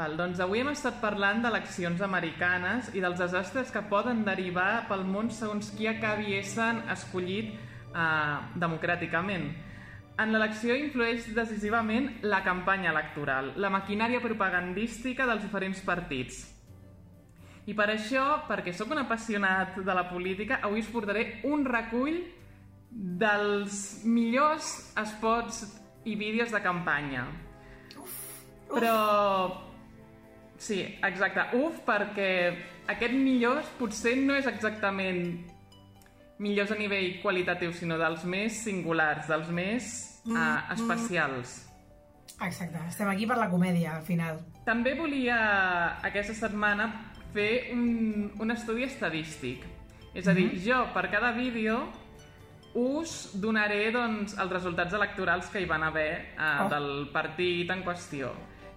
[0.01, 5.03] Val, doncs avui hem estat parlant d'eleccions americanes i dels desastres que poden derivar pel
[5.05, 9.51] món segons qui acabi essent escollit eh, democràticament.
[10.19, 16.43] En l'elecció influeix decisivament la campanya electoral, la maquinària propagandística dels diferents partits.
[17.71, 22.19] I per això, perquè sóc un apassionat de la política, avui us portaré un recull
[22.91, 25.63] dels millors spots
[26.05, 27.27] i vídeos de campanya.
[28.71, 28.97] Però...
[30.61, 31.47] Sí, exacte.
[31.57, 32.33] Uf, perquè
[32.93, 35.23] aquest millors potser no és exactament
[36.41, 39.91] millors a nivell qualitatiu, sinó dels més singulars, dels més
[40.27, 41.59] uh, especials.
[42.41, 42.81] Exacte.
[42.89, 44.41] Estem aquí per la comèdia, al final.
[44.65, 45.37] També volia
[46.07, 46.89] aquesta setmana
[47.35, 49.67] fer un, un estudi estadístic.
[50.17, 51.85] És a dir, jo per cada vídeo
[52.75, 56.69] us donaré doncs, els resultats electorals que hi van haver eh, Oh.
[56.71, 58.31] del partit en qüestió.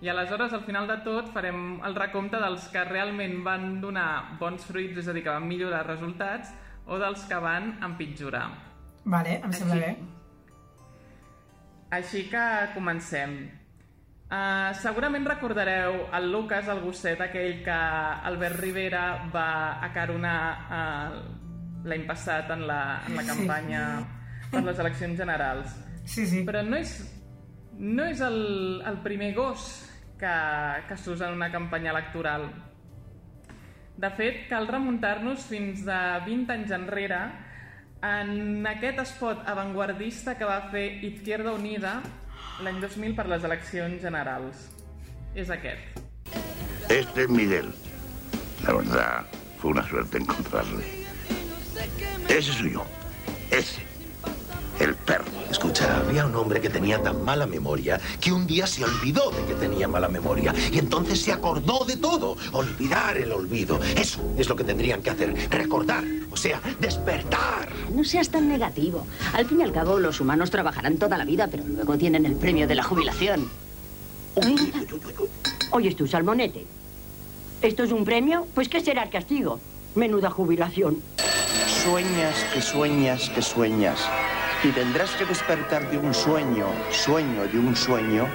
[0.03, 4.65] I aleshores, al final de tot, farem el recompte dels que realment van donar bons
[4.67, 6.51] fruits, és a dir, que van millorar resultats,
[6.87, 8.47] o dels que van empitjorar.
[9.05, 9.91] Vale, em sembla bé.
[11.93, 12.43] Així que
[12.73, 13.35] comencem.
[14.33, 17.75] Uh, segurament recordareu el Lucas, el gosset aquell que
[18.31, 20.39] Albert Rivera va acaronar
[20.73, 21.19] uh,
[21.85, 23.29] l'any passat en la, en la Sí.
[23.29, 23.83] campanya
[24.49, 25.75] per les eleccions generals.
[26.05, 26.41] Sí, sí.
[26.47, 26.95] Però no és,
[27.77, 29.67] no és el, el primer gos
[30.17, 30.33] que,
[30.87, 32.47] que s'usa en una campanya electoral.
[33.97, 37.19] De fet, cal remuntar-nos fins a 20 anys enrere
[38.03, 41.99] en aquest spot avantguardista que va fer Izquierda Unida
[42.65, 44.67] l'any 2000 per les eleccions generals.
[45.35, 46.01] És aquest.
[46.89, 47.71] Este es Miguel.
[48.65, 49.25] La verdad,
[49.57, 50.83] fue una suerte encontrarle.
[52.29, 52.85] Ese soy yo.
[53.51, 53.92] Ese.
[54.79, 55.25] El perro.
[55.49, 59.45] Escucha, había un hombre que tenía tan mala memoria que un día se olvidó de
[59.45, 62.35] que tenía mala memoria y entonces se acordó de todo.
[62.51, 63.79] Olvidar el olvido.
[63.95, 65.35] Eso es lo que tendrían que hacer.
[65.49, 66.03] Recordar.
[66.31, 67.69] O sea, despertar.
[67.93, 69.05] No seas tan negativo.
[69.33, 72.35] Al fin y al cabo, los humanos trabajarán toda la vida, pero luego tienen el
[72.35, 73.49] premio de la jubilación.
[75.71, 76.65] Oyes tú, Salmonete.
[77.61, 78.47] ¿Esto es un premio?
[78.55, 79.59] Pues ¿qué será el castigo?
[79.95, 81.01] Menuda jubilación.
[81.83, 83.99] Sueñas que sueñas que sueñas.
[84.63, 88.27] Y tendrás que despertar de un sueño, sueño de un sueño,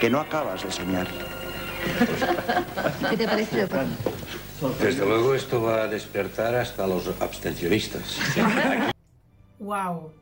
[0.00, 1.06] que no acabas de soñar.
[3.10, 3.68] ¿Qué te ha parecido?
[4.80, 8.18] Desde luego esto va a despertar hasta los abstencionistas.
[9.58, 10.12] Wow.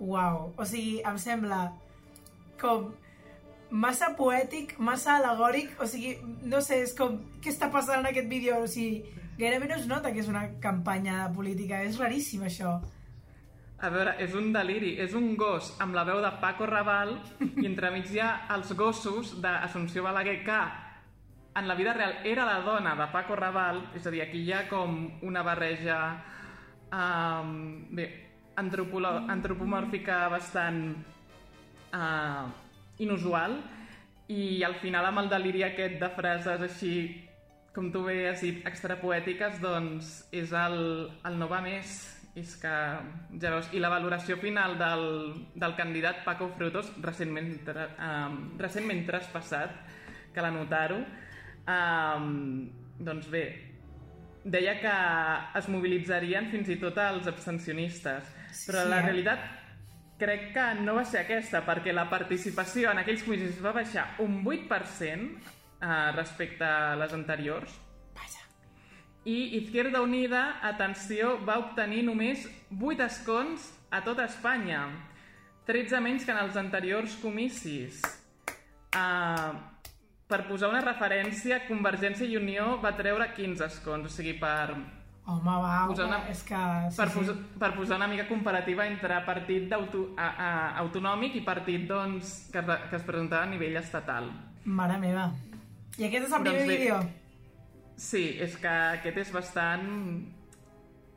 [0.00, 1.72] Uau, o sigui, em sembla
[2.60, 2.92] com
[3.68, 6.12] massa poètic, massa alegòric, o sigui,
[6.46, 8.60] no sé, és com, què està passant en aquest vídeo?
[8.62, 9.02] O sigui,
[9.40, 12.78] gairebé no es nota que és una campanya política, és raríssim això.
[13.78, 14.96] A veure, és un deliri.
[14.98, 17.14] És un gos amb la veu de Paco Raval
[17.46, 20.58] i entremig hi ha els gossos d'Assumpció Balaguer que
[21.58, 24.52] en la vida real era la dona de Paco Raval, és a dir, aquí hi
[24.54, 25.98] ha com una barreja
[26.90, 27.54] um,
[27.94, 28.08] bé,
[28.58, 30.82] antropomòrfica bastant
[31.94, 32.44] uh,
[32.98, 33.56] inusual
[34.28, 36.94] i al final amb el deliri aquest de frases així
[37.74, 40.78] com tu bé has dit, extrapoètiques, doncs és el,
[41.26, 42.74] el no va més és que,
[43.42, 45.06] ja veus, i la valoració final del,
[45.58, 49.74] del candidat Paco Frutos, recentment, tra, um, recentment traspassat,
[50.34, 51.00] cal anotar-ho,
[51.68, 52.28] um,
[52.98, 53.44] doncs bé,
[54.48, 54.96] deia que
[55.58, 58.34] es mobilitzarien fins i tot els abstencionistes,
[58.66, 59.06] però Sí, la eh?
[59.10, 59.48] realitat
[60.18, 64.40] crec que no va ser aquesta, perquè la participació en aquells comicis va baixar un
[64.42, 65.28] 8%
[65.80, 67.76] eh, respecte a les anteriors,
[69.24, 74.86] i Izquierda Unida, atenció, va obtenir només 8 escons a tota Espanya,
[75.66, 78.00] 13 menys que en els anteriors comicis.
[78.96, 79.52] Uh,
[80.28, 84.76] per posar una referència, Convergència i Unió va treure 15 escons, o sigui, per,
[85.28, 86.56] Home, va, Posar una- és que...
[86.88, 87.18] Sí, per, sí.
[87.18, 92.46] posar, per posar una mica comparativa entre partit d'auto, a, a, autonòmic i partit doncs,
[92.52, 94.30] que, que es presentava a nivell estatal.
[94.64, 95.26] Mare meva.
[95.98, 96.78] I aquest és el primer Doncs bé.
[96.78, 97.00] vídeo?
[97.98, 99.88] Sí, és que aquest és bastant...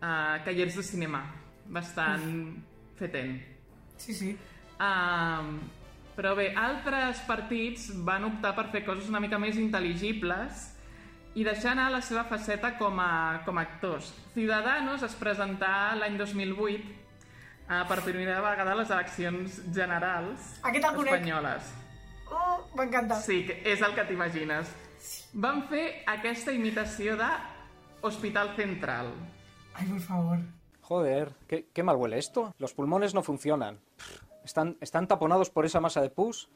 [0.01, 1.21] Uh, callers de cinema.
[1.69, 2.23] Bastant
[2.97, 3.35] fetent.
[4.01, 4.31] Sí, sí.
[4.81, 5.59] Um,
[6.17, 10.67] però bé, altres partits van optar per fer coses una mica més intel·ligibles
[11.37, 13.11] i deixar anar la seva faceta com a,
[13.45, 14.09] com a actors.
[14.33, 20.97] Ciudadanos es presentà l'any 2008 uh, per primera vegada a les eleccions generals Aquest el
[20.97, 21.29] conec.
[22.31, 23.19] Oh, m'encanta.
[23.21, 24.69] Sí, que és el que t'imagines.
[25.33, 27.29] Van fer aquesta imitació de
[28.01, 29.13] Hospital Central.
[29.73, 30.39] Ay, por favor.
[30.81, 32.53] Joder, qué, qué mal huele esto.
[32.57, 33.79] Los pulmones no funcionan.
[34.43, 36.49] Están, están taponados por esa masa de pus.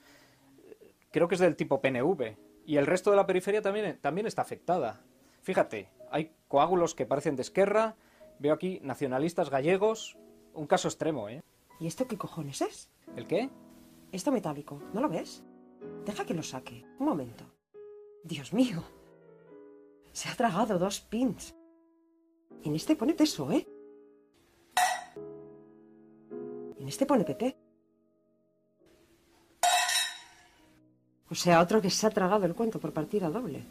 [1.12, 2.36] Creo que es del tipo PNV.
[2.66, 5.02] Y el resto de la periferia también, también está afectada.
[5.42, 7.96] Fíjate, hay coágulos que parecen de Esquerra.
[8.40, 10.18] Veo aquí nacionalistas gallegos.
[10.54, 11.44] Un caso extremo, ¿eh?
[11.80, 12.90] ¿Y esto qué cojones es?
[13.16, 13.50] ¿El qué?
[14.12, 15.44] Esto metálico, ¿no lo ves?
[16.06, 16.86] Deja que lo saque.
[17.00, 17.55] Un momento.
[18.26, 18.84] Dios mío.
[20.12, 21.54] Se ha tragado dos pins.
[22.64, 23.68] En este pone teso, ¿eh?
[26.80, 27.56] En este pone PP.
[31.30, 33.64] O sea, otro que se ha tragado el cuento por partida doble.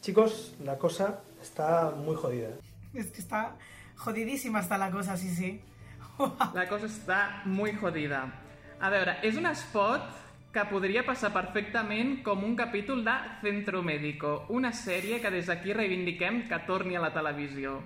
[0.00, 2.48] Chicos, la cosa está muy jodida.
[2.94, 3.56] Es que está
[3.96, 5.60] jodidísima está la cosa, sí, sí.
[6.54, 8.32] La cosa està muy jodida.
[8.82, 10.21] A veure, és un spot
[10.52, 15.72] que podria passar perfectament com un capítol de Centro Médico, una sèrie que des d'aquí
[15.72, 17.78] reivindiquem que torni a la televisió.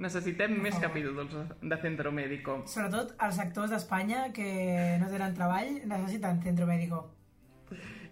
[0.00, 2.62] Necessitem més capítols de Centro Médico.
[2.68, 4.48] Sobretot els actors d'Espanya que
[5.00, 7.02] no tenen treball necessiten centro médico.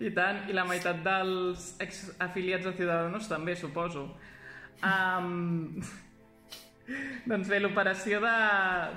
[0.00, 4.08] I tant, i la meitat dels exafiliats de Ciudadanos també, suposo.
[4.84, 5.80] Um,
[7.30, 8.36] doncs bé, l'operació de,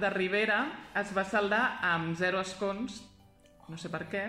[0.02, 0.62] de Rivera
[1.00, 3.02] es va saldar amb zero escons,
[3.68, 4.26] no sé per què,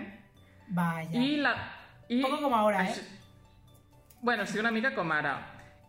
[0.69, 1.19] Vaya.
[1.19, 1.53] i la...
[2.09, 3.17] I Poco ahora, això- ¿eh?
[4.21, 5.33] Bueno, sí, una mica com ara.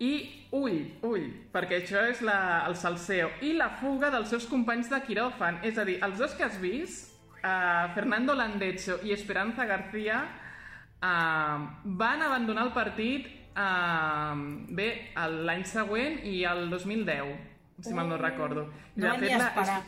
[0.01, 3.31] I ull, ull, perquè això és la, el salseo.
[3.45, 5.59] I la fuga dels seus companys de quiròfan.
[5.66, 7.11] És a dir, els dos que has vist,
[7.43, 10.23] uh, Fernando Landecho i Esperanza García,
[11.03, 14.37] uh, van abandonar el partit uh,
[14.73, 14.88] bé,
[15.45, 17.35] l'any següent i el 2010,
[17.81, 18.69] si mal no recordo.
[18.97, 19.83] I, No van ni a esperar.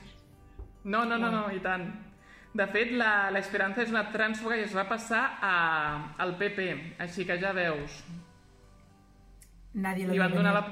[0.84, 1.86] No, no, no, no, i tant.
[2.52, 5.54] De fet, la, l'Esperanza és una trànsfuga i es va passar a,
[6.20, 6.66] al PP,
[7.00, 8.02] així que ja veus,
[9.74, 10.64] Nadie lo li van donar la...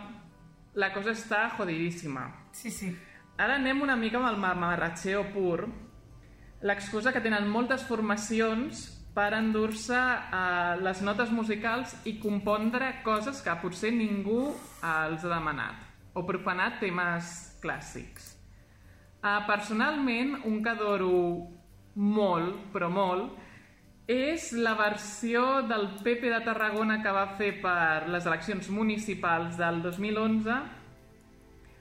[0.78, 2.28] La cosa està jodidíssima.
[2.54, 2.92] Sí, sí.
[3.40, 5.64] Ara anem una mica amb el mamarratxeo pur.
[6.62, 8.84] L'excusa que tenen moltes formacions
[9.16, 15.32] per endur-se eh, les notes musicals i compondre coses que potser ningú eh, els ha
[15.32, 18.36] demanat o profanat temes clàssics.
[19.20, 21.10] Uh, personalment, un que adoro
[22.00, 23.36] molt, però molt,
[24.10, 29.82] és la versió del PP de Tarragona que va fer per les eleccions municipals del
[29.84, 30.56] 2011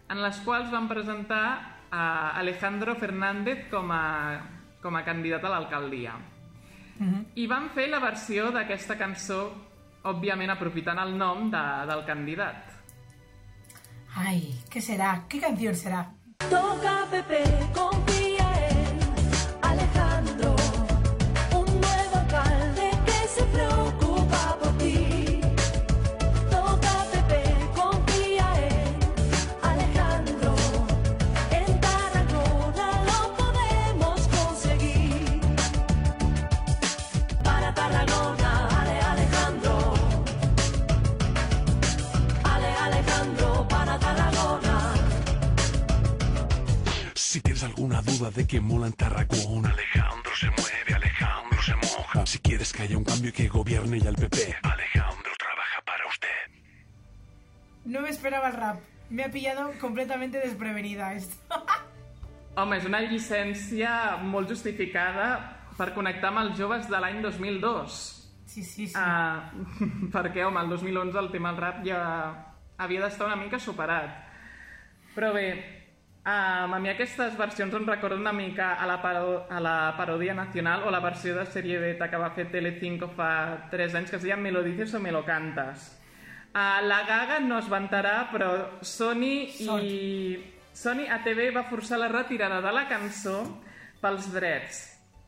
[0.10, 1.46] en les quals van presentar
[1.90, 2.04] a
[2.38, 4.04] Alejandro Fernández com a,
[4.82, 6.14] com a candidat a l'alcaldia.
[7.40, 9.40] I van fer la versió d'aquesta cançó,
[10.10, 12.76] òbviament aprofitant el nom de, del candidat.
[14.20, 15.24] Ay, ¿qué será?
[15.30, 16.12] ¿Qué canción será?
[16.50, 18.19] Toca Pepe, confía
[47.80, 52.26] Alguna duda de que mola en Tarragona, Alejandro se mueve, Alejandro se moja.
[52.26, 56.06] Si quieres que haya un cambio y que gobierne ya el PP, Alejandro trabaja para
[56.08, 56.28] usted.
[57.86, 58.80] No me esperaba el rap.
[59.10, 61.38] Me ha pillado completamente desprevenida esto.
[62.58, 65.32] Home, és una llicència molt justificada
[65.80, 68.04] per connectar amb els joves de l'any 2002.
[68.44, 69.00] Sí, sí, sí.
[69.00, 72.04] Uh, perquè, home, el 2011 el tema del rap ja
[72.76, 74.26] havia d'estar una mica superat.
[75.16, 75.79] Però bé,
[76.26, 80.34] um, a mi aquestes versions em recorden una mica a la, paro a la parodia
[80.34, 84.20] nacional o la versió de sèrie beta que va fer Telecinco fa 3 anys que
[84.20, 85.96] es deia Me lo dices o me lo cantas.
[86.50, 90.56] Uh, la Gaga no es vantarà, però Sony i...
[90.74, 93.42] Sony ATV va forçar la retirada de la cançó
[94.00, 94.80] pels drets.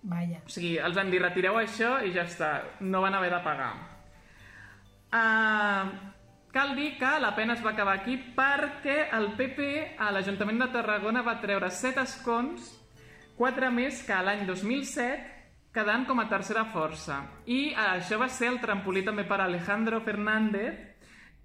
[0.01, 0.39] Vaya.
[0.45, 2.51] O sigui, els van dir retireu això i ja està,
[2.82, 3.71] no van haver de pagar.
[5.12, 5.91] Uh,
[6.51, 10.69] cal dir que la pena es va acabar aquí perquè el PP a l'Ajuntament de
[10.73, 12.71] Tarragona va treure 7 escons,
[13.37, 17.21] 4 més que l'any 2007, quedant com a tercera força.
[17.47, 20.91] I això va ser el trampolí també per Alejandro Fernández,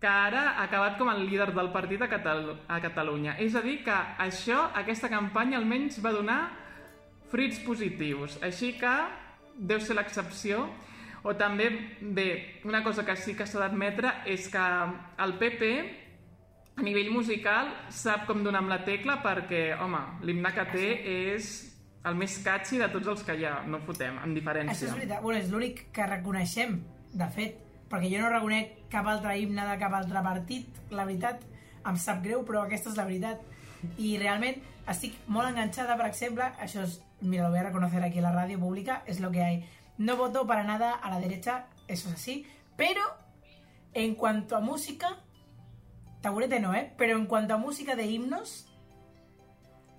[0.00, 3.38] que ara ha acabat com el líder del partit a, Catal a Catalunya.
[3.40, 6.40] És a dir, que això, aquesta campanya, almenys va donar
[7.30, 8.36] fruits positius.
[8.44, 8.92] Així que
[9.56, 10.66] deu ser l'excepció.
[11.24, 12.26] O també, bé,
[12.64, 14.64] una cosa que sí que s'ha d'admetre és que
[15.24, 15.70] el PP,
[16.76, 21.54] a nivell musical, sap com donar amb la tecla perquè, home, l'himne que té és
[22.06, 24.76] el més catchy de tots els que hi ha, no fotem, amb diferència.
[24.76, 25.22] Això és veritat.
[25.24, 26.78] Bueno, és l'únic que reconeixem,
[27.16, 27.62] de fet.
[27.90, 31.42] Perquè jo no reconec cap altre himne de cap altre partit, la veritat.
[31.86, 33.42] Em sap greu, però aquesta és la veritat.
[34.02, 38.18] I realment estic molt enganchada, per exemple, això es, mira, lo voy a reconocer aquí
[38.18, 39.64] en la radio pública, es lo que hay.
[39.98, 43.02] No voto para nada a la derecha, eso es así, pero
[43.94, 45.18] en cuanto a música,
[46.20, 46.92] taburete no, ¿eh?
[46.98, 48.66] Pero en cuanto a música de himnos,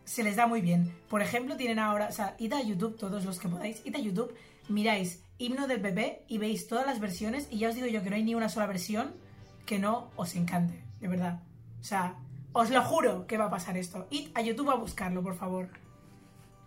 [0.06, 0.96] se les da muy bien.
[1.10, 4.00] Por ejemplo, tienen ahora, o sea, id a YouTube, todos los que podáis, id a
[4.00, 4.34] YouTube,
[4.70, 8.10] miráis himno del PP y veis todas las versiones y ya os digo yo que
[8.10, 9.14] no hay ni una sola versión
[9.66, 11.42] que no os encante, de verdad.
[11.82, 12.16] O sea,
[12.54, 14.08] os lo juro que va a pasar esto.
[14.10, 15.70] Id a YouTube a buscarlo, por favor.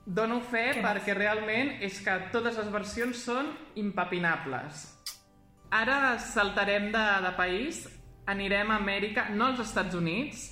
[0.07, 4.87] Dono fe Què perquè realment és que totes les versions són impapinables.
[5.71, 7.85] Ara saltarem de, de país,
[8.27, 10.49] anirem a Amèrica, no als Estats Units,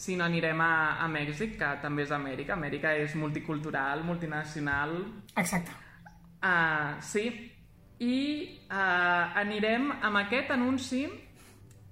[0.00, 2.54] sinó anirem a, a Mèxic, que també és Amèrica.
[2.54, 4.94] Amèrica és multicultural, multinacional...
[5.36, 5.74] Exacte.
[6.40, 7.26] Uh, sí.
[8.00, 8.16] I
[8.70, 11.02] uh, anirem amb aquest anunci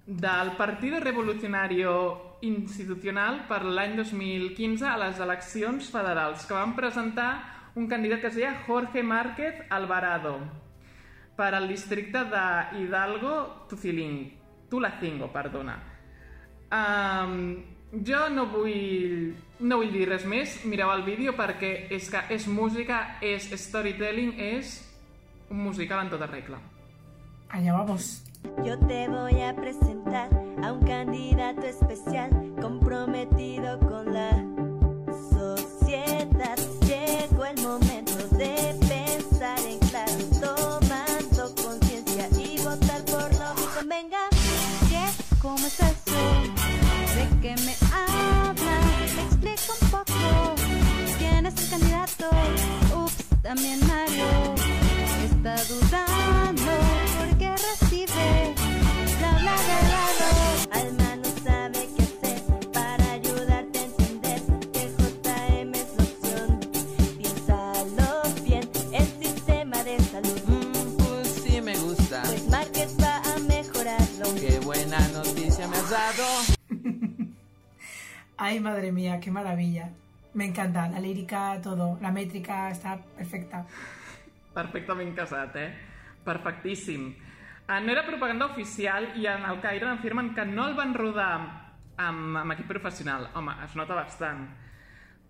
[0.09, 1.92] del Partido Revolucionario
[2.46, 7.33] Institucional per l'any 2015 a les eleccions federals, que van presentar
[7.74, 10.38] un candidat que es deia Jorge Márquez Alvarado
[11.38, 12.44] per al districte de
[12.79, 13.66] Hidalgo
[14.68, 15.77] Tulacingo, perdona.
[16.70, 17.62] Um,
[18.05, 22.48] jo no vull, no vull dir res més, mireu el vídeo perquè és que és
[22.51, 24.74] música, és storytelling, és
[25.48, 26.59] un musical en tota regla.
[27.48, 28.24] Allá vamos.
[28.66, 34.47] Yo te voy a presentar a un candidato especial comprometido con la
[78.59, 79.88] Ay, madre mía, qué maravilla.
[80.34, 83.64] Me encanta, la lírica, todo, la métrica está perfecta.
[84.52, 85.70] Perfectament casat, eh?
[86.24, 87.14] Perfectíssim.
[87.68, 91.36] Uh, no era propaganda oficial i en el Caire afirmen que no el van rodar
[91.96, 93.28] amb, amb equip professional.
[93.38, 94.42] Home, es nota bastant.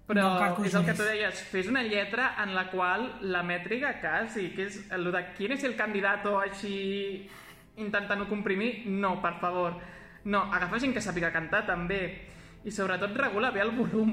[0.08, 3.92] Però No, és el que tu deies, fes una lletra en la qual la mètrica
[4.00, 7.28] quasi, que és el de qui és el candidat o així
[7.76, 9.76] intentant-ho comprimir, no, per favor.
[10.24, 12.37] No, agafa gent que sàpiga cantar també.
[12.68, 14.12] I sobretot regula bé el volum,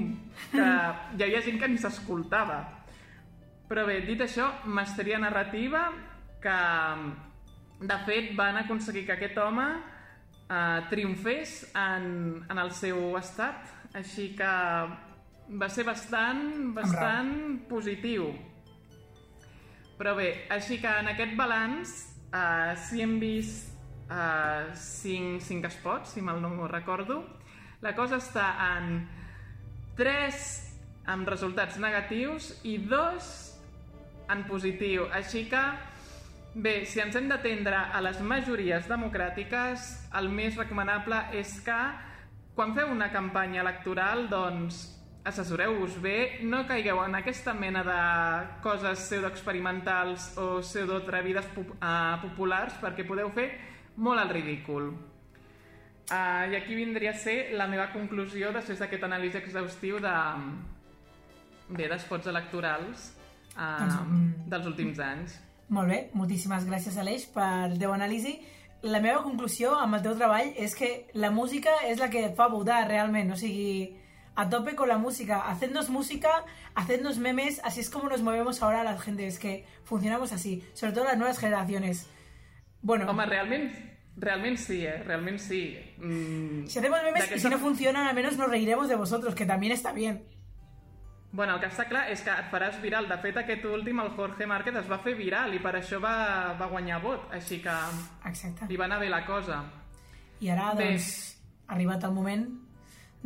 [0.52, 2.62] que hi havia gent que ni s'escoltava.
[3.68, 5.90] Però bé, dit això, mestria narrativa,
[6.40, 6.58] que
[7.82, 12.06] de fet van aconseguir que aquest home eh, triomfés en,
[12.48, 14.52] en el seu estat, així que
[15.60, 17.32] va ser bastant, bastant
[17.68, 18.30] positiu.
[19.96, 21.96] Però bé, així que en aquest balanç
[22.30, 23.72] eh, sí hem vist
[24.08, 27.24] eh, cinc, cinc spots, si mal no recordo.
[27.84, 28.46] La cosa està
[28.76, 29.02] en
[29.98, 30.46] 3
[31.12, 33.28] amb resultats negatius i 2
[34.32, 35.06] en positiu.
[35.14, 35.62] Així que,
[36.54, 39.86] bé, si ens hem d'atendre a les majories democràtiques,
[40.18, 41.78] el més recomanable és que
[42.56, 44.86] quan feu una campanya electoral, doncs
[45.26, 47.98] assessoreu-vos bé, no caigueu en aquesta mena de
[48.64, 53.50] coses pseudoexperimentals o pseudoatrevides pop uh, populars perquè podeu fer
[53.98, 54.92] molt el ridícul.
[56.06, 60.12] Uh, I aquí vindria a ser la meva conclusió després d'aquest anàlisi exhaustiu de,
[61.74, 63.08] bé, d'espots electorals
[63.56, 64.28] uh, Doncs, mm.
[64.52, 65.34] dels últims anys.
[65.74, 68.36] Molt bé, moltíssimes gràcies Aleix per el teu anàlisi.
[68.86, 72.36] La meva conclusió amb el teu treball és que la música és la que et
[72.38, 73.96] fa votar realment, o sigui,
[74.36, 76.44] a tope con la música, hacednos música,
[76.74, 80.92] hacednos memes, así es como nos movemos ahora la gente, es que funcionamos así, sobre
[80.92, 82.06] todo las nuevas generaciones.
[82.82, 85.02] Bueno, Home, realment, realment sí, eh?
[85.04, 85.78] Realment sí.
[85.98, 89.46] Mm, si hacemos memes y si no funcionan, al menos nos reiremos de vosotros, que
[89.46, 90.24] también está bien.
[91.32, 93.10] Bueno, el que està clar és que et faràs viral.
[93.10, 96.54] De fet, aquest últim, el Jorge Márquez, es va fer viral i per això va,
[96.56, 97.26] va guanyar vot.
[97.34, 97.74] Així que
[98.30, 98.70] Exacte.
[98.70, 99.58] li va anar bé la cosa.
[100.40, 100.92] I ara, Bé.
[100.94, 101.36] doncs,
[101.66, 102.46] ha arribat el moment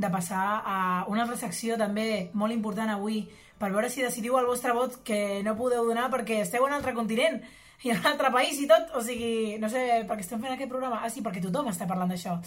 [0.00, 3.20] de passar a una altra secció també molt important avui
[3.60, 6.78] per veure si decidiu el vostre vot que no podeu donar perquè esteu en un
[6.78, 7.42] altre continent
[7.82, 8.94] i en un altre país i tot.
[8.96, 11.02] O sigui, no sé per què estem fent aquest programa.
[11.02, 12.38] Ah, sí, perquè tothom està parlant d'això.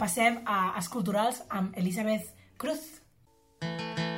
[0.00, 2.86] Passem a Esculturals amb Elisabeth Cruz.
[3.60, 4.09] Qui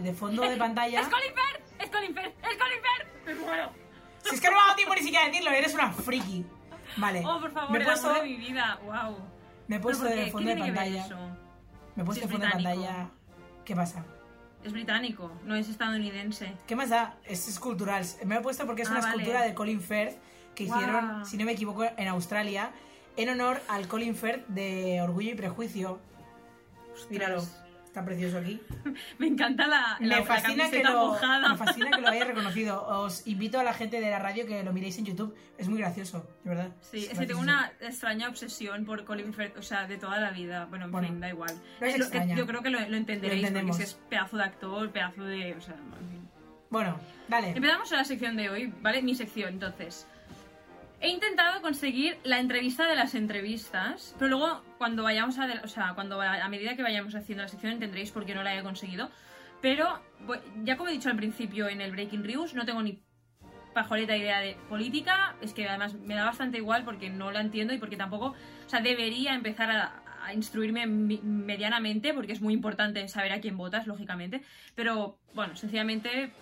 [0.00, 1.00] De fondo de pantalla...
[1.00, 1.82] ¡Es Colin Firth!
[1.82, 2.34] ¡Es Colin Firth!
[2.44, 3.26] ¡Es Colin Firth!
[3.26, 3.70] ¡Me muero!
[4.22, 6.46] Si es que no me ha dado tiempo ni siquiera decirlo, eres una friki.
[6.96, 7.22] Vale.
[7.26, 8.78] Oh, por favor, me he puesto, de mi vida.
[8.84, 9.16] Wow.
[9.66, 11.06] me he puesto ¿Pero por de fondo ¿Qué de pantalla.
[11.96, 13.10] Me he puesto de es fondo de pantalla.
[13.64, 14.04] ¿Qué pasa?
[14.62, 16.52] Es británico, no es estadounidense.
[16.68, 17.16] ¿Qué más da?
[17.24, 18.04] Es escultural.
[18.24, 19.10] Me lo he puesto porque es Ah, una vale.
[19.12, 20.16] escultura de Colin Firth
[20.54, 20.78] que Guau.
[20.80, 22.70] hicieron, si no me equivoco, en Australia,
[23.16, 25.98] en honor al Colin Firth de Orgullo y Prejuicio.
[27.10, 27.42] Míralo,
[27.92, 28.58] está precioso aquí.
[29.18, 31.48] Me encanta la, la, Me la fascina, que camiseta lo, mojada.
[31.50, 32.86] me fascina que lo hayáis reconocido.
[32.86, 35.34] Os invito a la gente de la radio que lo miréis en YouTube.
[35.58, 36.70] Es muy gracioso, de verdad.
[36.80, 40.18] Sí, Es es que tengo una extraña obsesión por Colin Firth, o sea, de toda
[40.20, 40.64] la vida.
[40.70, 41.52] Bueno, en Bueno, fin, da igual.
[41.80, 45.24] no es lo- yo creo que lo, lo entenderéis, porque es pedazo de actor, pedazo
[45.24, 45.54] de...
[45.54, 46.28] O sea, en fin.
[46.70, 47.50] Bueno, dale.
[47.50, 49.02] Empezamos a la sección de hoy, ¿vale?
[49.02, 50.06] Mi sección, entonces.
[51.02, 55.94] He intentado conseguir la entrevista de las entrevistas, pero luego cuando vayamos a, o sea,
[55.96, 59.10] cuando a medida que vayamos haciendo la sección entenderéis por qué no la he conseguido.
[59.60, 60.00] Pero
[60.62, 63.02] ya como he dicho al principio en el Breaking News, no tengo ni
[63.74, 67.74] pajoleta idea de política, es que además me da bastante igual porque no la entiendo
[67.74, 73.08] y porque tampoco, o sea, debería empezar a, a instruirme medianamente porque es muy importante
[73.08, 74.42] saber a quién votas, lógicamente,
[74.76, 76.32] pero bueno, sencillamente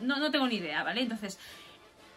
[0.00, 1.02] no, no tengo ni idea, ¿vale?
[1.02, 1.38] Entonces,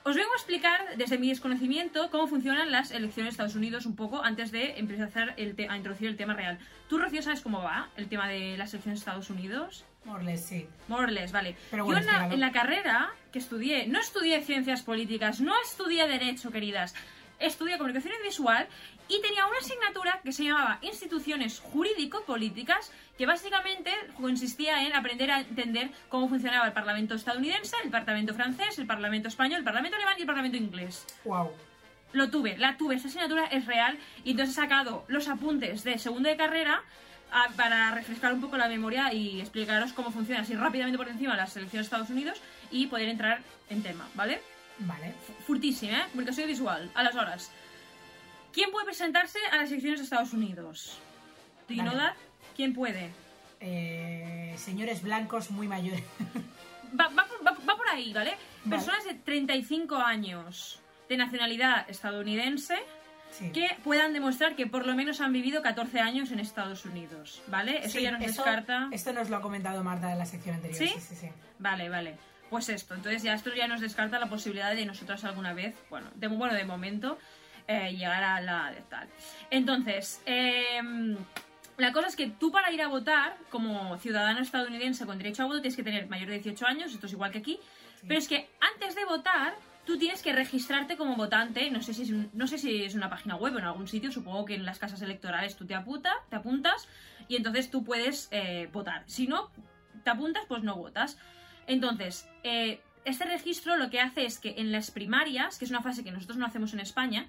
[0.08, 3.96] os vengo a explicar desde mi desconocimiento cómo funcionan las elecciones de Estados Unidos un
[3.96, 6.60] poco antes de empezar el te- a introducir el tema real.
[6.88, 9.84] ¿Tú, Rocío, sabes cómo va el tema de las elecciones de Estados Unidos?
[10.06, 10.68] Morles, sí.
[10.88, 11.56] More or less, vale.
[11.72, 16.52] Pero Yo la, en la carrera que estudié, no estudié ciencias políticas, no estudié derecho,
[16.52, 16.94] queridas.
[17.40, 18.68] Estudié comunicación visual
[19.08, 25.40] y tenía una asignatura que se llamaba Instituciones Jurídico-Políticas, que básicamente consistía en aprender a
[25.42, 30.16] entender cómo funcionaba el Parlamento estadounidense, el Parlamento francés, el Parlamento español, el Parlamento alemán
[30.18, 31.06] y el Parlamento inglés.
[31.24, 31.52] Wow.
[32.14, 35.98] Lo tuve, la tuve, esa asignatura es real y entonces he sacado los apuntes de
[36.00, 36.82] segundo de carrera
[37.32, 41.36] a- para refrescar un poco la memoria y explicaros cómo funciona así rápidamente por encima
[41.36, 42.40] las elecciones de Estados Unidos
[42.72, 44.42] y poder entrar en tema, ¿vale?
[44.80, 45.14] Vale.
[45.46, 46.04] Furtíssim, eh?
[46.12, 46.90] Comunicació visual.
[46.96, 47.52] Aleshores,
[48.56, 50.98] ¿quién puede presentarse a las elecciones de Estados Unidos?
[51.68, 51.92] ¿Do you Vale.
[51.92, 52.16] know that?
[52.56, 53.12] ¿Quién puede?
[53.60, 56.04] Eh, señores blancos muy mayores.
[57.00, 58.38] Va, va por- va- va por ahí, ¿vale?
[58.64, 58.78] Vale.
[58.78, 60.80] Personas de 35 años
[61.10, 62.78] de nacionalidad estadounidense
[63.32, 63.50] Sí.
[63.52, 67.80] que puedan demostrar que por lo menos han vivido 14 años en Estados Unidos, ¿vale?
[67.80, 68.88] Eso Sí, ya nos eso- descarta.
[68.94, 70.78] Esto nos lo ha comentado Marta en la sección anterior.
[70.78, 70.88] ¿Sí?
[71.02, 71.28] Sí, sí.
[71.60, 72.18] Vale, vale.
[72.50, 76.08] Pues esto, entonces ya esto ya nos descarta la posibilidad de nosotros alguna vez, bueno,
[76.16, 77.18] de, bueno, de momento,
[77.68, 79.08] eh, llegar a la de tal.
[79.50, 81.16] Entonces, em,
[81.78, 85.46] la cosa es que tú para ir a votar, como ciudadano estadounidense con derecho a
[85.46, 87.60] voto, tienes que tener mayor de 18 años, esto es igual que aquí,
[88.08, 89.56] pero es que antes de votar,
[89.86, 92.96] tú tienes que registrarte como votante, no sé si es, un- no sé si es
[92.96, 95.76] una página web o en algún sitio, supongo que en las casas electorales tú te,
[95.76, 96.88] apunta, te apuntas
[97.28, 99.04] y entonces tú puedes eh, votar.
[99.06, 99.52] Si no
[100.04, 101.18] te apuntas, pues no votas.
[101.68, 105.82] Entonces, eh, este registro lo que hace es que en las primarias, que es una
[105.82, 107.28] fase que nosotros no hacemos en España,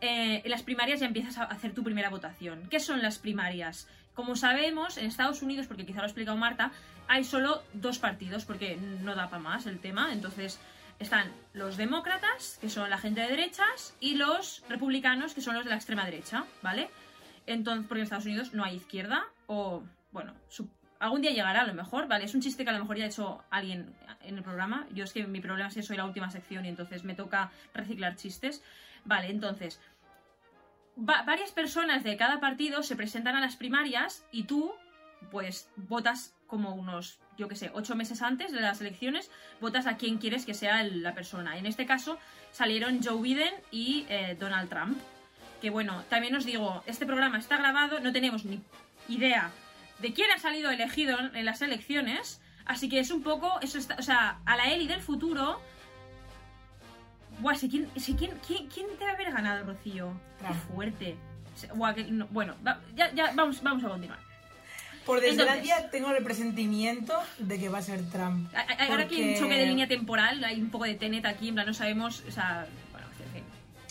[0.00, 2.68] eh, en las primarias ya empiezas a hacer tu primera votación.
[2.70, 3.88] ¿Qué son las primarias?
[4.14, 6.70] Como sabemos, en Estados Unidos, porque quizá lo ha explicado Marta,
[7.08, 10.12] hay solo dos partidos, porque no da para más el tema.
[10.12, 10.60] Entonces,
[11.00, 15.64] están los demócratas, que son la gente de derechas, y los republicanos, que son los
[15.64, 16.88] de la extrema derecha, ¿vale?
[17.46, 19.82] Entonces, porque en Estados Unidos no hay izquierda, o,
[20.12, 20.68] bueno, su-
[21.00, 22.24] algún día llegará a lo mejor, ¿vale?
[22.24, 23.92] Es un chiste que a lo mejor ya ha hecho alguien
[24.22, 24.86] en el programa.
[24.94, 27.50] Yo es que mi problema es que soy la última sección y entonces me toca
[27.74, 28.62] reciclar chistes.
[29.04, 29.80] Vale, entonces,
[30.98, 34.72] va- varias personas de cada partido se presentan a las primarias y tú,
[35.30, 39.30] pues, votas como unos, yo qué sé, ocho meses antes de las elecciones,
[39.60, 41.58] votas a quien quieres que sea la persona.
[41.58, 42.18] En este caso
[42.52, 44.98] salieron Joe Biden y eh, Donald Trump.
[45.60, 48.60] Que bueno, también os digo, este programa está grabado, no tenemos ni
[49.08, 49.50] idea
[49.98, 53.78] de quién ha salido elegido en en las elecciones, así que es un poco, eso
[53.78, 55.60] está, o sea, a la Eli del futuro...
[57.40, 60.12] Buah, si quién, si quién, quién, quién debe haber ganado, Rocío?
[60.46, 61.16] Qué fuerte.
[61.56, 62.54] Se- buah, que- no, bueno,
[62.96, 64.18] ya, ya vamos, vamos a continuar.
[65.06, 68.50] Por desgracia, Entonces- tengo el presentimiento de que va a ser Trump.
[68.54, 70.94] Hay- hay- Ahora que hay un Porque- choque de línea temporal, hay un poco de
[70.94, 73.44] Tenet aquí, en plan, no sabemos, o sea, bueno, en fin.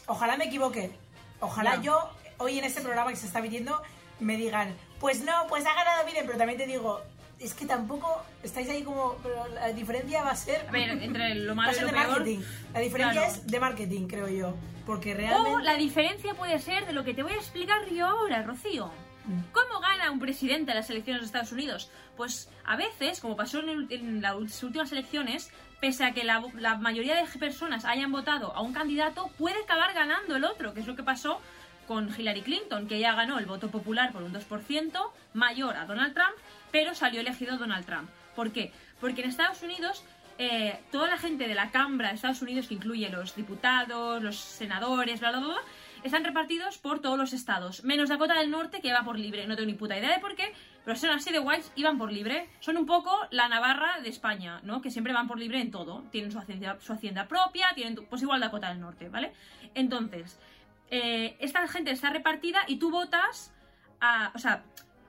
[0.08, 0.91] Ojalá me equivoque.
[1.39, 3.82] Ojalá yo, hoy en este programa que se está viendo,
[4.20, 7.02] me digan, pues no, pues ha ganado Biden, pero también te digo,
[7.44, 10.66] es que tampoco estáis ahí como, pero la diferencia va a ser...
[10.68, 12.39] A ver, entre lo malo a y lo de peor, marketing.
[12.74, 13.34] La diferencia claro.
[13.36, 14.56] es de marketing, creo yo.
[14.86, 15.64] Porque O realmente...
[15.64, 18.91] la diferencia puede ser de lo que te voy a explicar yo ahora, Rocío.
[19.54, 21.89] ¿Cómo gana un presidente en las elecciones de Estados Unidos?
[22.18, 26.76] Pues a veces, como pasó en, en las últimas elecciones, pese a que la, la
[26.76, 30.88] mayoría de personas hayan votado a un candidato, puede acabar ganando el otro, que es
[30.88, 31.39] lo que pasó
[31.88, 36.14] con Hillary Clinton, que ella ganó el voto popular por un 2%, mayor a Donald
[36.14, 36.36] Trump,
[36.74, 38.09] pero salió elegido Donald Trump.
[38.36, 38.74] ¿Por qué?
[38.99, 40.03] Porque en Estados Unidos
[40.39, 44.36] eh, toda la gente de la Cámara de Estados Unidos, que incluye los diputados, los
[44.36, 45.61] senadores, bla, bla, bla, bla,
[46.03, 49.45] están repartidos por todos los estados, menos Dakota del Norte, que va por libre.
[49.45, 50.51] No tengo ni puta idea de por qué,
[50.84, 52.49] pero son así de guays y van por libre.
[52.59, 54.82] Son un poco la Navarra de España, ¿no?
[54.82, 56.03] Que siempre van por libre en todo.
[56.11, 59.34] Tienen su hacienda, su hacienda propia, tienen, pues igual Dakota del Norte, ¿vale?
[59.76, 60.39] Entonces,
[60.89, 63.53] eh, esta gente está repartida y tú votas
[64.01, 64.32] a...
[64.34, 64.63] O sea,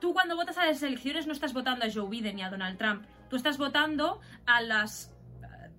[0.05, 2.77] tú cuando votas a las elecciones no estás votando a Joe Biden ni a Donald
[2.77, 3.05] Trump.
[3.27, 5.11] Tú estás votando a las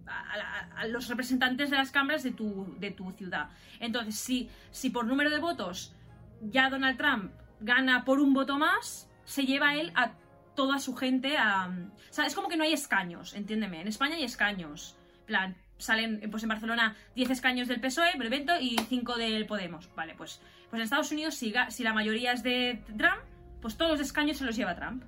[0.05, 3.51] a, los representantes de las cámaras de tu, de tu ciudad.
[3.79, 5.95] Entonces, si, si por número de votos
[6.41, 10.11] ya Donald Trump gana por un voto más, se lleva él a
[10.57, 11.68] toda su gente a...
[11.68, 13.81] O sea, es como que no hay escaños, entiéndeme.
[13.81, 14.99] En España hay escaños.
[15.24, 19.89] Plan, salen pues en Barcelona 10 escaños del PSOE, Brevento, y 5 del Podemos.
[19.95, 23.22] Vale, pues, pues en Estados Unidos, si, si la mayoría es de Trump,
[23.67, 25.03] pues todos los escaños se los lleva Trump.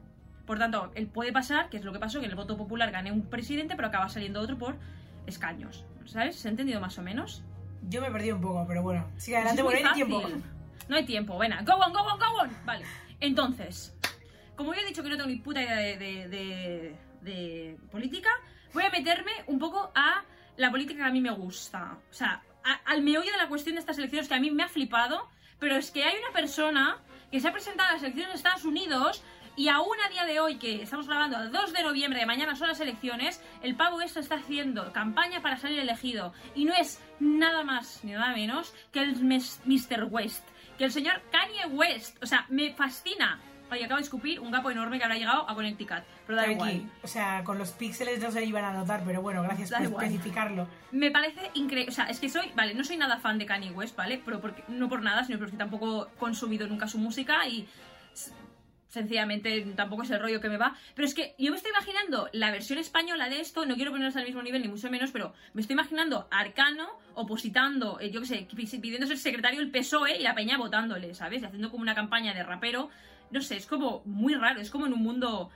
[0.44, 2.90] Por tanto, él puede pasar, que es lo que pasó, que en el voto popular
[2.90, 4.74] gane un presidente, pero acaba saliendo otro por
[5.28, 5.84] escaños.
[6.06, 6.34] ¿Sabes?
[6.34, 7.44] ¿Se ha entendido más o menos?
[7.88, 9.06] Yo me he perdido un poco, pero bueno.
[9.16, 10.22] Sigue adelante, bueno, hay tiempo.
[10.88, 12.50] No hay tiempo, venga, go on, go on, go on.
[12.66, 12.84] Vale,
[13.20, 13.94] entonces,
[14.56, 18.30] como yo he dicho que no tengo ni puta idea de, de- de- de política,
[18.74, 20.24] voy a meterme un poco a
[20.56, 21.96] la política que a mí me gusta.
[22.10, 24.64] O sea, a- al meollo de la cuestión de estas elecciones que a mí me
[24.64, 25.28] ha flipado,
[25.60, 26.96] pero es que hay una persona
[27.30, 29.22] que se ha presentado a las elecciones de Estados Unidos
[29.58, 32.54] y aún a día de hoy, que estamos grabando a 2 de noviembre, de mañana
[32.54, 36.32] son las elecciones, el pavo esto está haciendo campaña para salir elegido.
[36.54, 40.04] Y no es nada más ni nada menos que el Mr.
[40.08, 40.46] West,
[40.78, 42.22] que el señor Kanye West.
[42.22, 43.40] O sea, me fascina.
[43.70, 46.02] Oye, acabo de escupir un gapo enorme que habrá llegado a Connecticut.
[46.26, 46.90] Pero da igual.
[47.02, 49.86] O sea, con los píxeles no se iban a notar, pero bueno, gracias Da por
[49.86, 50.04] igual.
[50.06, 50.68] especificarlo.
[50.92, 51.90] Me parece increíble.
[51.90, 52.50] O sea, es que soy.
[52.54, 54.20] Vale, no soy nada fan de Kanye West, ¿vale?
[54.24, 57.68] Pero porque, no por nada, sino porque tampoco he consumido nunca su música y.
[58.88, 60.74] Sencillamente tampoco es el rollo que me va.
[60.94, 63.66] Pero es que yo me estoy imaginando la versión española de esto.
[63.66, 66.88] No quiero ponerlos al mismo nivel, ni mucho menos, pero me estoy imaginando a Arcano
[67.14, 71.12] opositando, eh, yo qué sé, pi- pidiendo ser secretario del PSOE y la peña votándole,
[71.14, 71.42] ¿sabes?
[71.42, 72.88] Y haciendo como una campaña de rapero.
[73.30, 74.60] No sé, es como muy raro.
[74.60, 75.50] Es como en un mundo.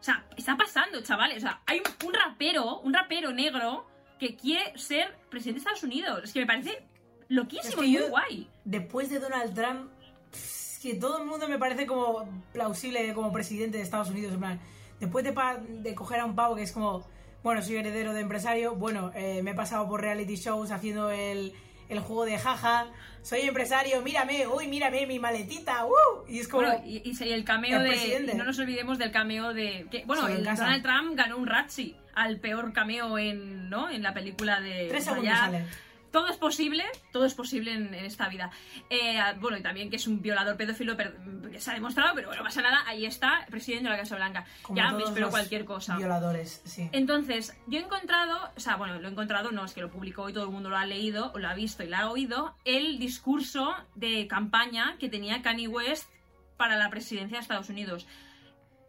[0.00, 1.38] O sea, está pasando, chavales.
[1.38, 3.86] O sea, hay un, un rapero, un rapero negro
[4.18, 6.20] que quiere ser presidente de Estados Unidos.
[6.24, 6.86] Es que me parece
[7.28, 8.48] loquísimo Es que y muy guay.
[8.64, 9.90] Después de Donald Trump,
[10.32, 14.34] es que todo el mundo me parece como plausible como presidente de Estados Unidos.
[14.34, 14.60] En plan,
[15.00, 15.34] después de,
[15.80, 17.06] de coger a un pavo que es como
[17.42, 21.52] bueno, soy heredero de empresario, bueno, eh, me he pasado por reality shows haciendo el,
[21.88, 22.86] el juego de jaja,
[23.22, 26.24] soy empresario, mírame, uy, mírame mi maletita, ¡uh!
[26.28, 26.64] Y es como...
[26.66, 27.88] Bueno, y, el cameo el de.
[27.90, 28.34] presidente.
[28.34, 29.86] no nos olvidemos del cameo de.
[29.90, 30.44] Que, bueno, Sí, el.
[30.44, 33.90] Donald Trump ganó un Razzie al peor cameo en, ¿no?
[33.90, 34.86] en la película de.
[34.88, 35.64] Tres segundos sale.
[36.10, 38.50] Todo es posible, todo es posible en, en esta vida.
[38.88, 41.12] Eh, bueno, y también que es un violador pedófilo, pero,
[41.50, 44.16] que se ha demostrado, pero bueno, no pasa nada, ahí está, presidente de la Casa
[44.16, 44.44] Blanca.
[44.62, 45.96] Como ya me espero cualquier cosa.
[45.96, 46.88] Violadores, sí.
[46.92, 50.22] Entonces, yo he encontrado, o sea, bueno, lo he encontrado, no, es que lo publicó
[50.22, 52.54] hoy, todo el mundo lo ha leído, o lo ha visto y lo ha oído,
[52.64, 56.10] el discurso de campaña que tenía Kanye West
[56.56, 58.06] para la presidencia de Estados Unidos.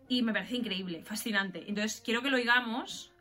[0.08, 1.66] Y me parece increíble, fascinante.
[1.68, 3.12] Entonces, quiero que lo oigamos,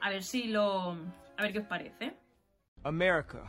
[0.00, 0.92] a ver si lo...
[1.36, 2.16] a ver qué os parece.
[2.86, 3.40] America.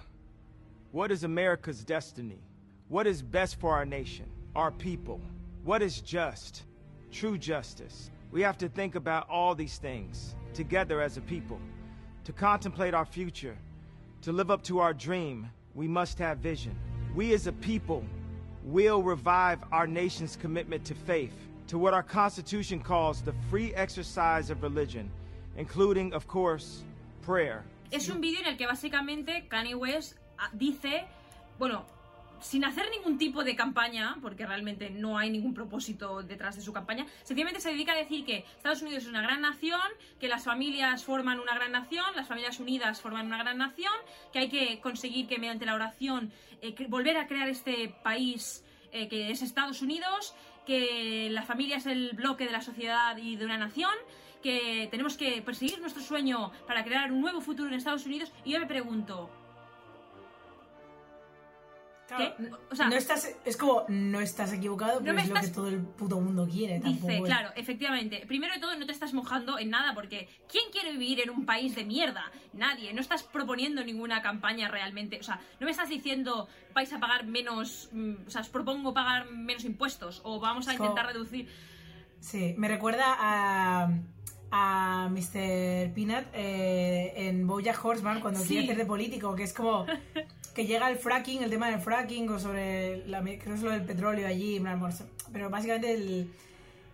[0.93, 2.39] What is America's destiny?
[2.87, 5.19] What is best for our nation, our people?
[5.65, 6.63] What is just?
[7.11, 8.11] True justice.
[8.31, 11.59] We have to think about all these things together as a people.
[12.23, 13.57] To contemplate our future,
[14.21, 16.73] to live up to our dream, we must have vision.
[17.13, 18.05] We as a people
[18.63, 21.35] will revive our nation's commitment to faith,
[21.67, 25.11] to what our Constitution calls the free exercise of religion,
[25.57, 26.85] including, of course,
[27.21, 27.65] prayer.
[27.91, 31.05] Es un vídeo en el que básicamente Kanye West ah, dice,
[31.57, 31.85] bueno,
[32.41, 36.73] sin hacer ningún tipo de campaña, porque realmente no hay ningún propósito detrás de su
[36.73, 39.81] campaña, sencillamente se dedica a decir que Estados Unidos es una gran nación,
[40.19, 43.93] que las familias forman una gran nación, las familias unidas forman una gran nación,
[44.33, 46.31] que hay que conseguir que mediante la oración
[46.61, 51.85] eh, volver a crear este país eh, que es Estados Unidos, que la familia es
[51.85, 53.93] el bloque de la sociedad y de una nación,
[54.45, 58.31] que tenemos que perseguir nuestro sueño para crear un nuevo futuro enEstados Unidos.
[58.43, 59.27] Y yo me pregunto,
[62.07, 62.51] Claro, ¿qué?
[62.69, 65.67] O sea, no estás, es como, no estás equivocado, pero me es lo que todo
[65.69, 66.79] el puto mundo quiere.
[66.79, 68.23] tampoco Dice, es- claro, efectivamente.
[68.27, 71.47] Primero de todo, no te estás mojando en nada porque ¿quién quiere vivir en un
[71.47, 72.31] país de mierda?
[72.53, 72.93] Nadie.
[72.93, 75.19] No estás proponiendo ninguna campaña realmente.
[75.19, 77.89] O sea, no me estás diciendo vais a pagar menos.
[77.91, 81.49] mm, o sea, os propongo pagar menos impuestos o vamos a intentar reducir.
[82.19, 83.89] Sí, me recuerda a,
[84.57, 85.93] a Mr.
[85.93, 88.47] Peanut eh, en Bojack Horseman cuando Sí.
[88.47, 89.85] quiere hacer de político, que es como
[90.53, 93.71] que llega el fracking, el tema del fracking o sobre, la, creo que es lo
[93.71, 94.89] del petróleo allí, bueno,
[95.33, 96.31] pero básicamente el,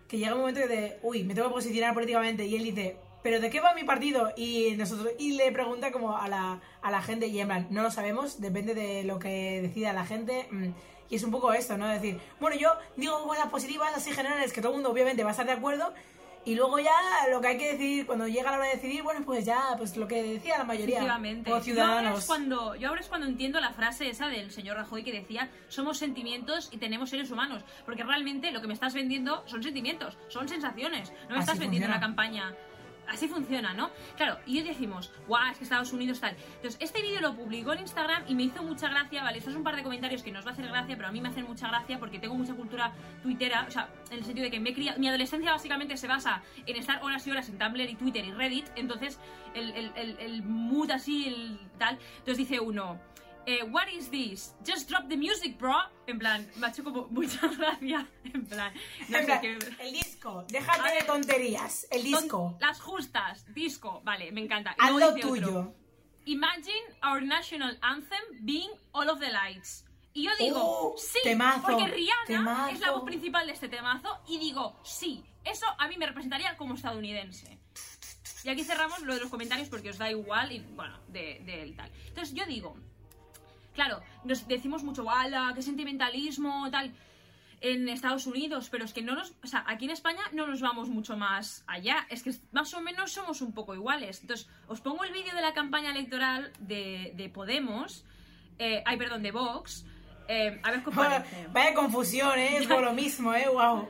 [0.08, 3.38] que llega un momento de, uy, me tengo que posicionar políticamente y él dice, pero
[3.40, 4.32] ¿de qué va mi partido?
[4.36, 7.82] Y nosotros y le pregunta como a la, a la gente y en plan, no
[7.82, 10.48] lo sabemos, depende de lo que decida la gente.
[10.50, 10.68] mm,
[11.10, 11.88] Y es un poco esto, ¿no?
[11.92, 15.28] Es decir, bueno, yo digo cosas positivas así generales que todo el mundo obviamente va
[15.30, 15.92] a estar de acuerdo
[16.44, 16.90] y luego ya
[17.30, 19.96] lo que hay que decidir, cuando llega la hora de decidir, bueno, pues ya, pues
[19.96, 20.96] lo que decía la mayoría.
[20.96, 21.50] Efectivamente.
[21.50, 22.18] O Yo ahora, ciudadanos.
[22.20, 25.50] es cuando, yo ahora es cuando entiendo la frase esa del señor Rajoy que decía
[25.68, 27.62] somos sentimientos y tenemos seres humanos.
[27.84, 31.10] Porque realmente lo que me estás vendiendo son sentimientos, son sensaciones.
[31.10, 31.96] No me Así estás vendiendo funciona.
[31.96, 32.54] una campaña.
[33.12, 33.90] Así funciona, ¿no?
[34.16, 36.34] Claro, y decimos, guau, es que Estados Unidos tal.
[36.56, 39.38] Entonces, este vídeo lo publicó en Instagram y me hizo mucha gracia, ¿vale?
[39.38, 41.20] Estos son un par de comentarios que nos va a hacer gracia, pero a mí
[41.20, 42.92] me hacen mucha gracia porque tengo mucha cultura
[43.22, 46.06] tuitera, o sea, en el sentido de que me he criado- mi adolescencia básicamente se
[46.08, 49.18] basa en estar horas y horas en Tumblr y Twitter y Reddit, entonces
[49.54, 51.98] el, el, el, el mood así, el tal.
[52.18, 52.98] Entonces dice uno,
[53.46, 54.54] eh, what is this?
[54.64, 55.74] Just drop the music, bro.
[56.06, 58.06] En plan, me ha hecho como mucha gracia.
[58.24, 58.72] En plan,
[59.08, 59.58] no En sé plan, qué.
[59.80, 62.56] el disco, déjate de tonterías, el disco.
[62.60, 64.74] Las justas, disco, vale, me encanta.
[64.78, 65.74] Haz lo dice otro, tuyo.
[66.24, 69.84] Imagine our national anthem being All of the Lights.
[70.14, 72.74] Y yo digo, Oh, sí, temazo, porque Rihanna temazo.
[72.74, 76.54] es la voz principal de este temazo y digo, sí, eso a mí me representaría
[76.56, 77.58] como estadounidense.
[78.44, 81.74] Y aquí cerramos lo de los comentarios porque os da igual y bueno, de, del
[81.76, 81.90] tal.
[82.08, 82.76] Entonces yo digo,
[83.74, 85.52] claro, nos decimos mucho, ¡ala!
[85.54, 86.70] ¡Qué sentimentalismo!
[86.70, 86.92] Tal
[87.62, 90.60] en Estados Unidos, pero es que no nos, o sea, aquí en España no nos
[90.60, 94.20] vamos mucho más allá, es que más o menos somos un poco iguales.
[94.20, 98.04] Entonces, os pongo el vídeo de la campaña electoral de, de Podemos,
[98.58, 99.86] eh, ay, perdón, de Vox,
[100.26, 101.46] eh, a ver qué parece.
[101.52, 102.56] Vaya confusión, ¿eh?
[102.56, 103.46] Es por lo mismo, ¿eh?
[103.48, 103.88] Wow.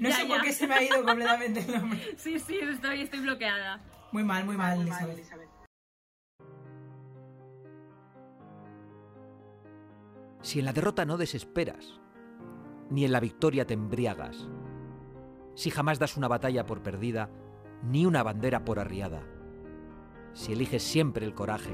[0.00, 2.14] No Ya, sé por qué se me ha ido completamente el nombre.
[2.18, 3.80] Sí, sí, estoy, estoy bloqueada.
[4.12, 5.53] Muy mal, muy mal, Elizabeth.
[10.44, 12.02] Si en la derrota no desesperas,
[12.90, 14.46] ni en la victoria te embriagas,
[15.54, 17.30] si jamás das una batalla por perdida,
[17.82, 19.22] ni una bandera por arriada,
[20.34, 21.72] si eliges siempre el coraje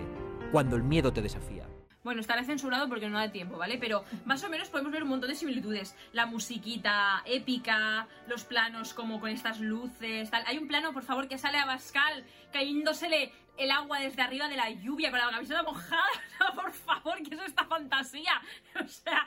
[0.53, 1.69] cuando el miedo te desafía.
[2.03, 3.77] Bueno, estará censurado porque no da tiempo, ¿vale?
[3.77, 5.95] Pero más o menos podemos ver un montón de similitudes.
[6.13, 10.43] La musiquita épica, los planos como con estas luces, tal.
[10.47, 14.57] Hay un plano, por favor, que sale a Bascal cayéndosele el agua desde arriba de
[14.57, 16.03] la lluvia con la camiseta mojada.
[16.55, 18.33] Por favor, ¿qué es esta fantasía?
[18.83, 19.27] O sea,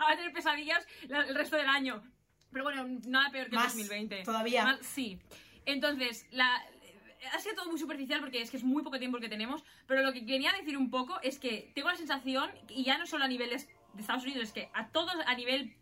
[0.00, 2.02] va a tener pesadillas la- el resto del año.
[2.50, 4.22] Pero bueno, nada peor que Más, 2020.
[4.22, 4.64] todavía.
[4.64, 5.18] Más- sí.
[5.66, 6.62] Entonces, la,
[7.32, 9.64] ha sido todo muy superficial porque es que es muy poco tiempo el que tenemos,
[9.86, 13.06] pero lo que quería decir un poco es que tengo la sensación, y ya no
[13.06, 15.74] solo a niveles de Estados Unidos, es que a todos a nivel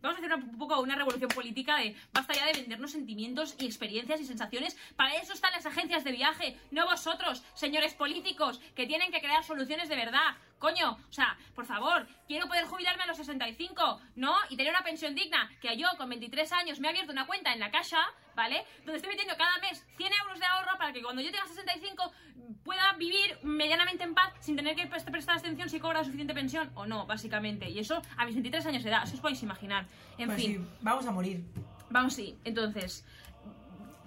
[0.00, 3.66] Vamos a hacer un poco una revolución política de basta ya de vendernos sentimientos y
[3.66, 4.76] experiencias y sensaciones.
[4.94, 9.42] Para eso están las agencias de viaje, no vosotros, señores políticos, que tienen que crear
[9.42, 10.36] soluciones de verdad.
[10.58, 14.34] Coño, o sea, por favor, quiero poder jubilarme a los 65, ¿no?
[14.50, 15.48] Y tener una pensión digna.
[15.60, 17.98] Que yo con 23 años me he abierto una cuenta en la caja,
[18.34, 18.64] ¿vale?
[18.84, 22.12] Donde estoy metiendo cada mes 100 euros de ahorro para que cuando yo tenga 65
[22.64, 26.70] pueda vivir medianamente en paz sin tener que prest- prestar atención si cobra suficiente pensión
[26.74, 27.68] o no, básicamente.
[27.70, 29.86] Y eso a mis 23 años de edad, eso os podéis imaginar.
[30.16, 30.66] En Pues fin.
[30.66, 31.44] sí, vamos a morir.
[31.90, 32.36] Vamos, sí.
[32.44, 33.06] Entonces,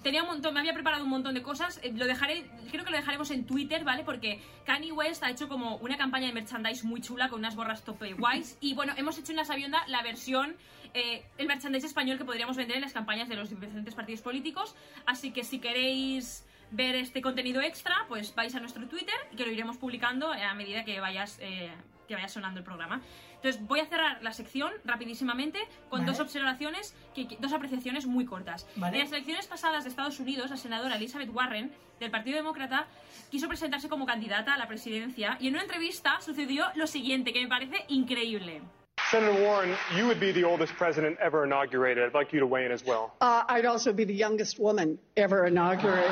[0.04, 1.80] tenía un montón, me había preparado un montón de cosas.
[1.84, 4.04] eh, Lo dejaré, creo que lo dejaremos en Twitter, ¿vale?
[4.04, 7.84] Porque Kanye West ha hecho como una campaña de merchandise muy chula con unas gorras
[7.84, 8.58] tope guays.
[8.62, 10.56] Y bueno, hemos hecho en la Sabionda la versión,
[10.93, 14.76] eh, el merchandise español que podríamos vender en las campañas de los diferentes partidos políticos.
[15.06, 19.52] Así que si queréis ver este contenido extra, pues vais a nuestro Twitter, que lo
[19.52, 21.70] iremos publicando a medida que vayas, eh,
[22.08, 23.02] que vaya sonando el programa.
[23.44, 25.58] Entonces voy a cerrar la sección rapidísimamente
[25.89, 26.12] con Vale.
[26.12, 28.68] dos observaciones, que, que- dos apreciaciones muy cortas.
[28.76, 28.98] Vale.
[28.98, 32.86] En las elecciones pasadas de Estados Unidos, la senadora Elizabeth Warren, del Partido Demócrata,
[33.32, 37.42] quiso presentarse como candidata a la presidencia y en una entrevista sucedió lo siguiente, que
[37.42, 38.62] me parece increíble.
[39.10, 42.04] Senator Warren, you would be the oldest president ever inaugurated.
[42.06, 43.12] I'd like you to weigh in as well.
[43.22, 46.12] Uh, I'd also be the youngest woman ever inaugurated.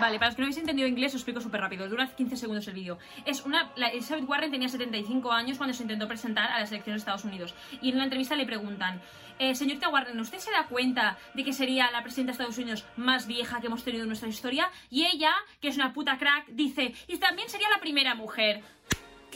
[0.00, 1.88] Vale, para los que no habéis entendido inglés, os explico súper rápido.
[1.88, 2.98] Dura 15 segundos el vídeo.
[3.24, 3.72] Es una.
[3.74, 7.24] La Elizabeth Warren tenía 75 años cuando se intentó presentar a las elecciones de Estados
[7.24, 7.54] Unidos.
[7.82, 9.00] Y en la entrevista le preguntan:
[9.40, 12.84] eh, Señorita Warren, ¿usted se da cuenta de que sería la presidenta de Estados Unidos
[12.96, 14.70] más vieja que hemos tenido en nuestra historia?
[14.88, 18.62] Y ella, que es una puta crack, dice: Y también sería la primera mujer.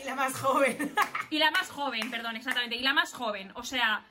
[0.00, 0.94] Y la más joven.
[1.30, 2.76] y la más joven, perdón, exactamente.
[2.76, 3.50] Y la más joven.
[3.54, 4.04] O sea,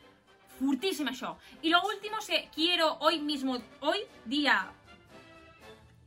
[0.60, 1.38] furtísima yo.
[1.62, 4.68] Y lo último es que quiero hoy mismo, hoy día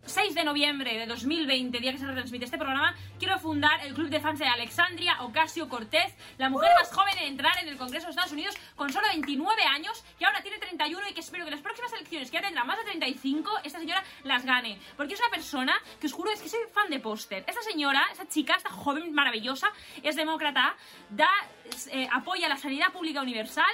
[0.06, 4.08] 6 de noviembre de 2020, día que se retransmite este programa, quiero fundar el club
[4.08, 8.06] de fans de Alexandria Ocasio Cortez, la mujer más joven en entrar en el Congreso
[8.06, 11.50] de Estados Unidos con solo 29 años, que ahora tiene 31 y que espero que
[11.50, 14.78] las próximas elecciones, que ya tendrá más de 35, esta señora las gane.
[14.96, 17.44] Porque es una persona que os juro es que soy fan de póster.
[17.46, 19.68] Esta señora, esta chica, esta joven maravillosa,
[20.02, 20.76] es demócrata,
[21.08, 21.30] da,
[21.90, 23.64] eh, apoya la sanidad pública universal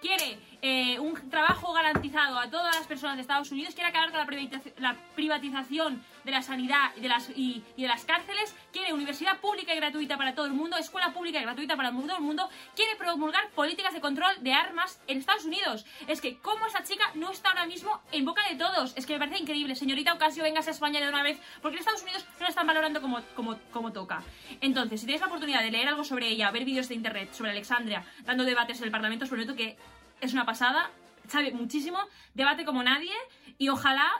[0.00, 4.18] quiere eh, un trabajo garantizado a todas las personas de Estados Unidos, quiere acabar con
[4.20, 8.92] la, privatización- la privatización de la sanidad y de, las, y, de las cárceles, quiere
[8.92, 12.22] universidad pública y gratuita para todo el mundo, escuela pública y gratuita para todo el
[12.22, 15.84] mundo, quiere promulgar políticas de control de armas en Estados Unidos.
[16.06, 18.92] Es que, ¿cómo esa chica no está ahora mismo en boca de todos?
[18.96, 19.74] Es que me parece increíble.
[19.74, 22.66] Señorita Ocasio, vengas a España de una vez, porque en Estados Unidos no la están
[22.66, 24.22] valorando como, como, como toca.
[24.60, 27.50] Entonces, si tenéis la oportunidad de leer algo sobre ella, ver vídeos de internet sobre
[27.50, 29.76] Alexandria, dando debates en el Parlamento, os prometo que
[30.20, 30.90] es una pasada,
[31.28, 31.98] sabe muchísimo,
[32.34, 33.14] debate como nadie
[33.58, 34.10] y ojalá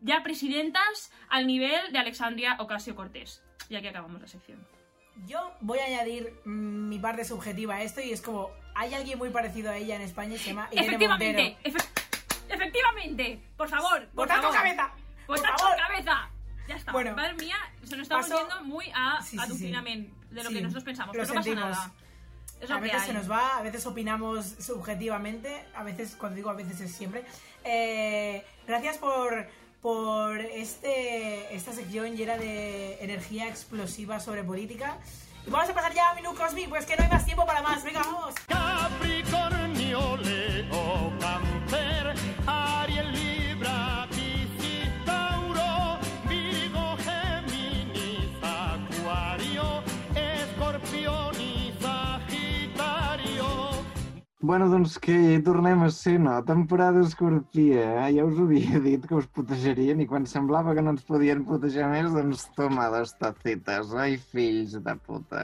[0.00, 3.42] ya presidentas al nivel de Alexandria Ocasio Cortés.
[3.68, 4.64] Y aquí acabamos la sección.
[5.26, 9.18] Yo voy a añadir mm, mi parte subjetiva a esto y es como, hay alguien
[9.18, 11.78] muy parecido a ella en España y se llama Irene Efectivamente, Montero.
[11.78, 11.88] efe-
[12.48, 14.56] efectivamente, por favor, por ¡Votad con favor.
[14.58, 14.90] cabeza!
[15.26, 15.76] ¡Votad ¡Por favor!
[15.76, 16.30] cabeza!
[16.68, 16.92] Ya está.
[16.92, 19.72] Bueno, Madre mía, se nos está paso- volviendo muy a Sí, sí, sí.
[19.72, 21.16] de lo que nosotros pensamos.
[21.16, 21.70] lo pero no pasa sentimos.
[21.70, 21.92] nada.
[22.60, 26.50] Es lo a veces se nos va, a veces opinamos subjetivamente, a veces, cuando digo
[26.50, 27.24] a veces es siempre.
[27.64, 29.46] Eh, gracias por,
[29.80, 34.98] por este, esta sección llena de energía explosiva sobre política.
[35.46, 37.62] Y vamos a pasar ya a Minú Cosby, pues que no hay más tiempo para
[37.62, 37.82] más.
[37.84, 38.34] Venga, vamos.
[38.46, 42.14] Capricornio, Leo, Cáncer,
[54.46, 55.14] Bueno, doncs què?
[55.42, 56.32] Tornem a ser, no?
[56.46, 58.12] Temporada escorpia, eh?
[58.16, 61.88] Ja us havia dit que us putejarien i quan semblava que no ens podien putejar
[61.90, 63.90] més, doncs toma dos tacites.
[64.04, 65.42] Ai, fills de puta.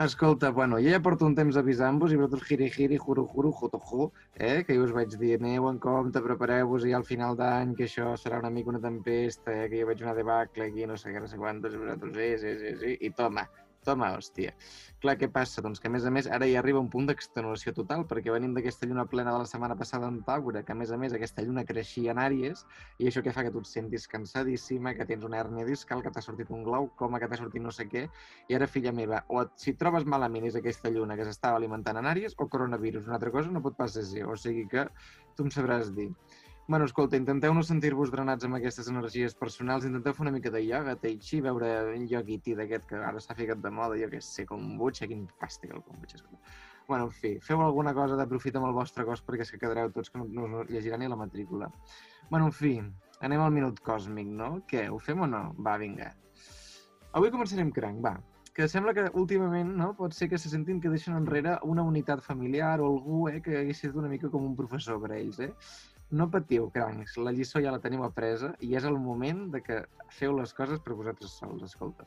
[0.00, 4.08] Escolta, bueno, jo ja porto un temps avisant-vos i vosaltres giri, giri, juro, juro, jotojo,
[4.32, 4.62] eh?
[4.64, 8.14] que jo us vaig dir, aneu en compte, prepareu-vos i al final d'any que això
[8.22, 9.68] serà una mica una tempesta, eh?
[9.68, 12.30] que jo veig una debacle aquí, no sé què, no sé quantos, i vosaltres, sí,
[12.40, 13.44] sí, sí, sí, i toma,
[13.86, 14.52] toma, hòstia.
[15.00, 15.62] Clar, què passa?
[15.64, 18.52] Doncs que, a més a més, ara ja arriba un punt d'extenuació total, perquè venim
[18.56, 21.44] d'aquesta lluna plena de la setmana passada en Taure, que, a més a més, aquesta
[21.46, 22.66] lluna creixia en Àries,
[22.98, 23.46] i això què fa?
[23.46, 27.22] Que tu et sentis cansadíssima, que tens una hèrnia discal, que t'ha sortit un glaucoma,
[27.22, 28.04] que t'ha sortit no sé què,
[28.48, 32.00] i ara, filla meva, o et, si trobes malament és aquesta lluna que s'estava alimentant
[32.00, 34.86] en Àries o coronavirus, una altra cosa no pot pas ser, o sigui que
[35.36, 36.10] tu em sabràs dir.
[36.70, 40.62] Bueno, escolta, intenteu no sentir-vos drenats amb aquestes energies personals, intenteu fer una mica de
[40.62, 44.06] ioga, tai chi, veure un yogi tea d'aquest que ara s'ha ficat de moda, jo
[44.12, 46.22] què sé, kombucha, quin fàstic el kombucha.
[46.86, 49.58] Bueno, en fi, feu alguna cosa de profit amb el vostre cos perquè és que
[49.66, 51.72] quedareu tots que no, us llegiran ni la matrícula.
[52.30, 52.76] Bueno, en fi,
[53.26, 54.46] Anem al minut còsmic, no?
[54.68, 55.40] Què, ho fem o no?
[55.66, 56.06] Va, vinga.
[57.18, 58.14] Avui començarem cranc, va.
[58.56, 62.24] Que sembla que últimament no, pot ser que se sentin que deixen enrere una unitat
[62.24, 65.42] familiar o algú eh, que hagués sigut una mica com un professor per a ells.
[65.44, 65.50] Eh?
[66.10, 69.76] No patiu, crancs, la lliçó ja la teniu apresa i és el moment de que
[70.16, 72.06] feu les coses per vosaltres sols, escolta.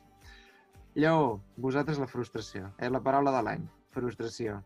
[0.94, 2.68] Lleó, vosaltres la frustració.
[2.78, 3.64] És la paraula de l'any,
[3.96, 4.58] frustració.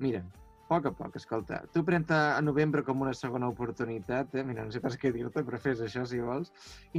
[0.00, 4.42] Mira, a poc a poc, escolta, tu pren a novembre com una segona oportunitat, eh?
[4.44, 6.50] mira, no sé pas què dir-te, però fes això si vols.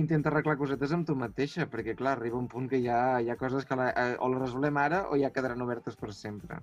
[0.04, 3.34] Intenta arreglar cosetes amb tu mateixa, perquè clar, arriba un punt que hi ha, hi
[3.34, 6.62] ha coses que la, eh, o les resolem ara o ja quedaran obertes per sempre.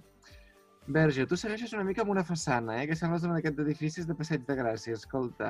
[0.87, 2.85] Verge, tu segueixes una mica amb una façana, eh?
[2.87, 4.95] que sembles un d'aquests edificis de passeig de gràcia.
[4.95, 5.49] Escolta,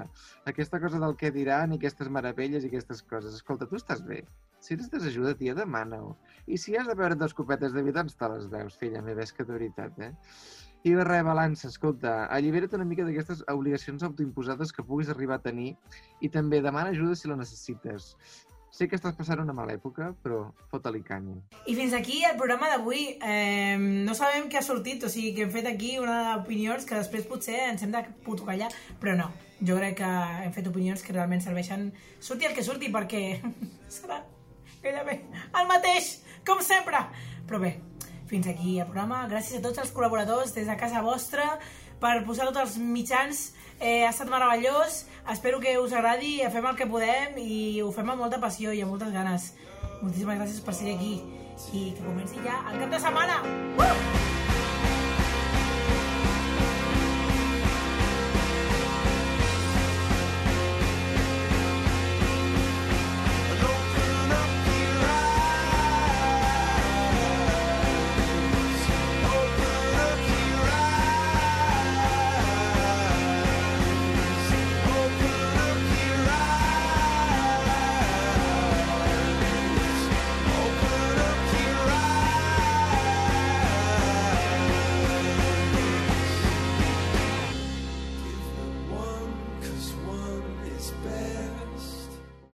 [0.49, 3.35] aquesta cosa del què diran i aquestes meravelles i aquestes coses.
[3.37, 4.23] Escolta, tu estàs bé.
[4.65, 6.15] Si necessites ajuda, tia, demana-ho.
[6.49, 9.27] I si has de beure dos copetes de vi, doncs te les veus, filla meva,
[9.29, 10.15] és que de veritat, eh?
[10.89, 15.75] I res, balança, escolta, allibera't una mica d'aquestes obligacions autoimposades que puguis arribar a tenir
[16.25, 18.15] i també demana ajuda si la necessites.
[18.77, 21.39] Sé que estàs passant una mala època, però fota-li canya.
[21.65, 23.07] I fins aquí el programa d'avui.
[23.25, 26.99] Eh, no sabem què ha sortit, o sigui que hem fet aquí una d'opinions que
[26.99, 28.69] després potser ens hem de puto callar,
[29.01, 29.31] però no.
[29.65, 30.11] Jo crec que
[30.45, 31.89] hem fet opinions que realment serveixen...
[32.21, 33.23] Surti el que surti, perquè
[33.97, 34.21] serà
[34.85, 35.23] gairebé
[35.57, 37.01] el mateix, com sempre.
[37.49, 37.79] Però bé,
[38.29, 39.25] fins aquí el programa.
[39.33, 41.55] Gràcies a tots els col·laboradors des de casa vostra
[42.03, 43.47] per posar tots els mitjans.
[43.81, 45.07] Eh, ha estat meravellós.
[45.31, 46.39] Espero que us agradi.
[46.53, 49.53] Fem el que podem i ho fem amb molta passió i amb moltes ganes.
[50.01, 51.19] Moltíssimes gràcies per ser aquí.
[51.73, 53.43] I que comenci ja el cap de setmana.
[53.77, 54.36] Uh!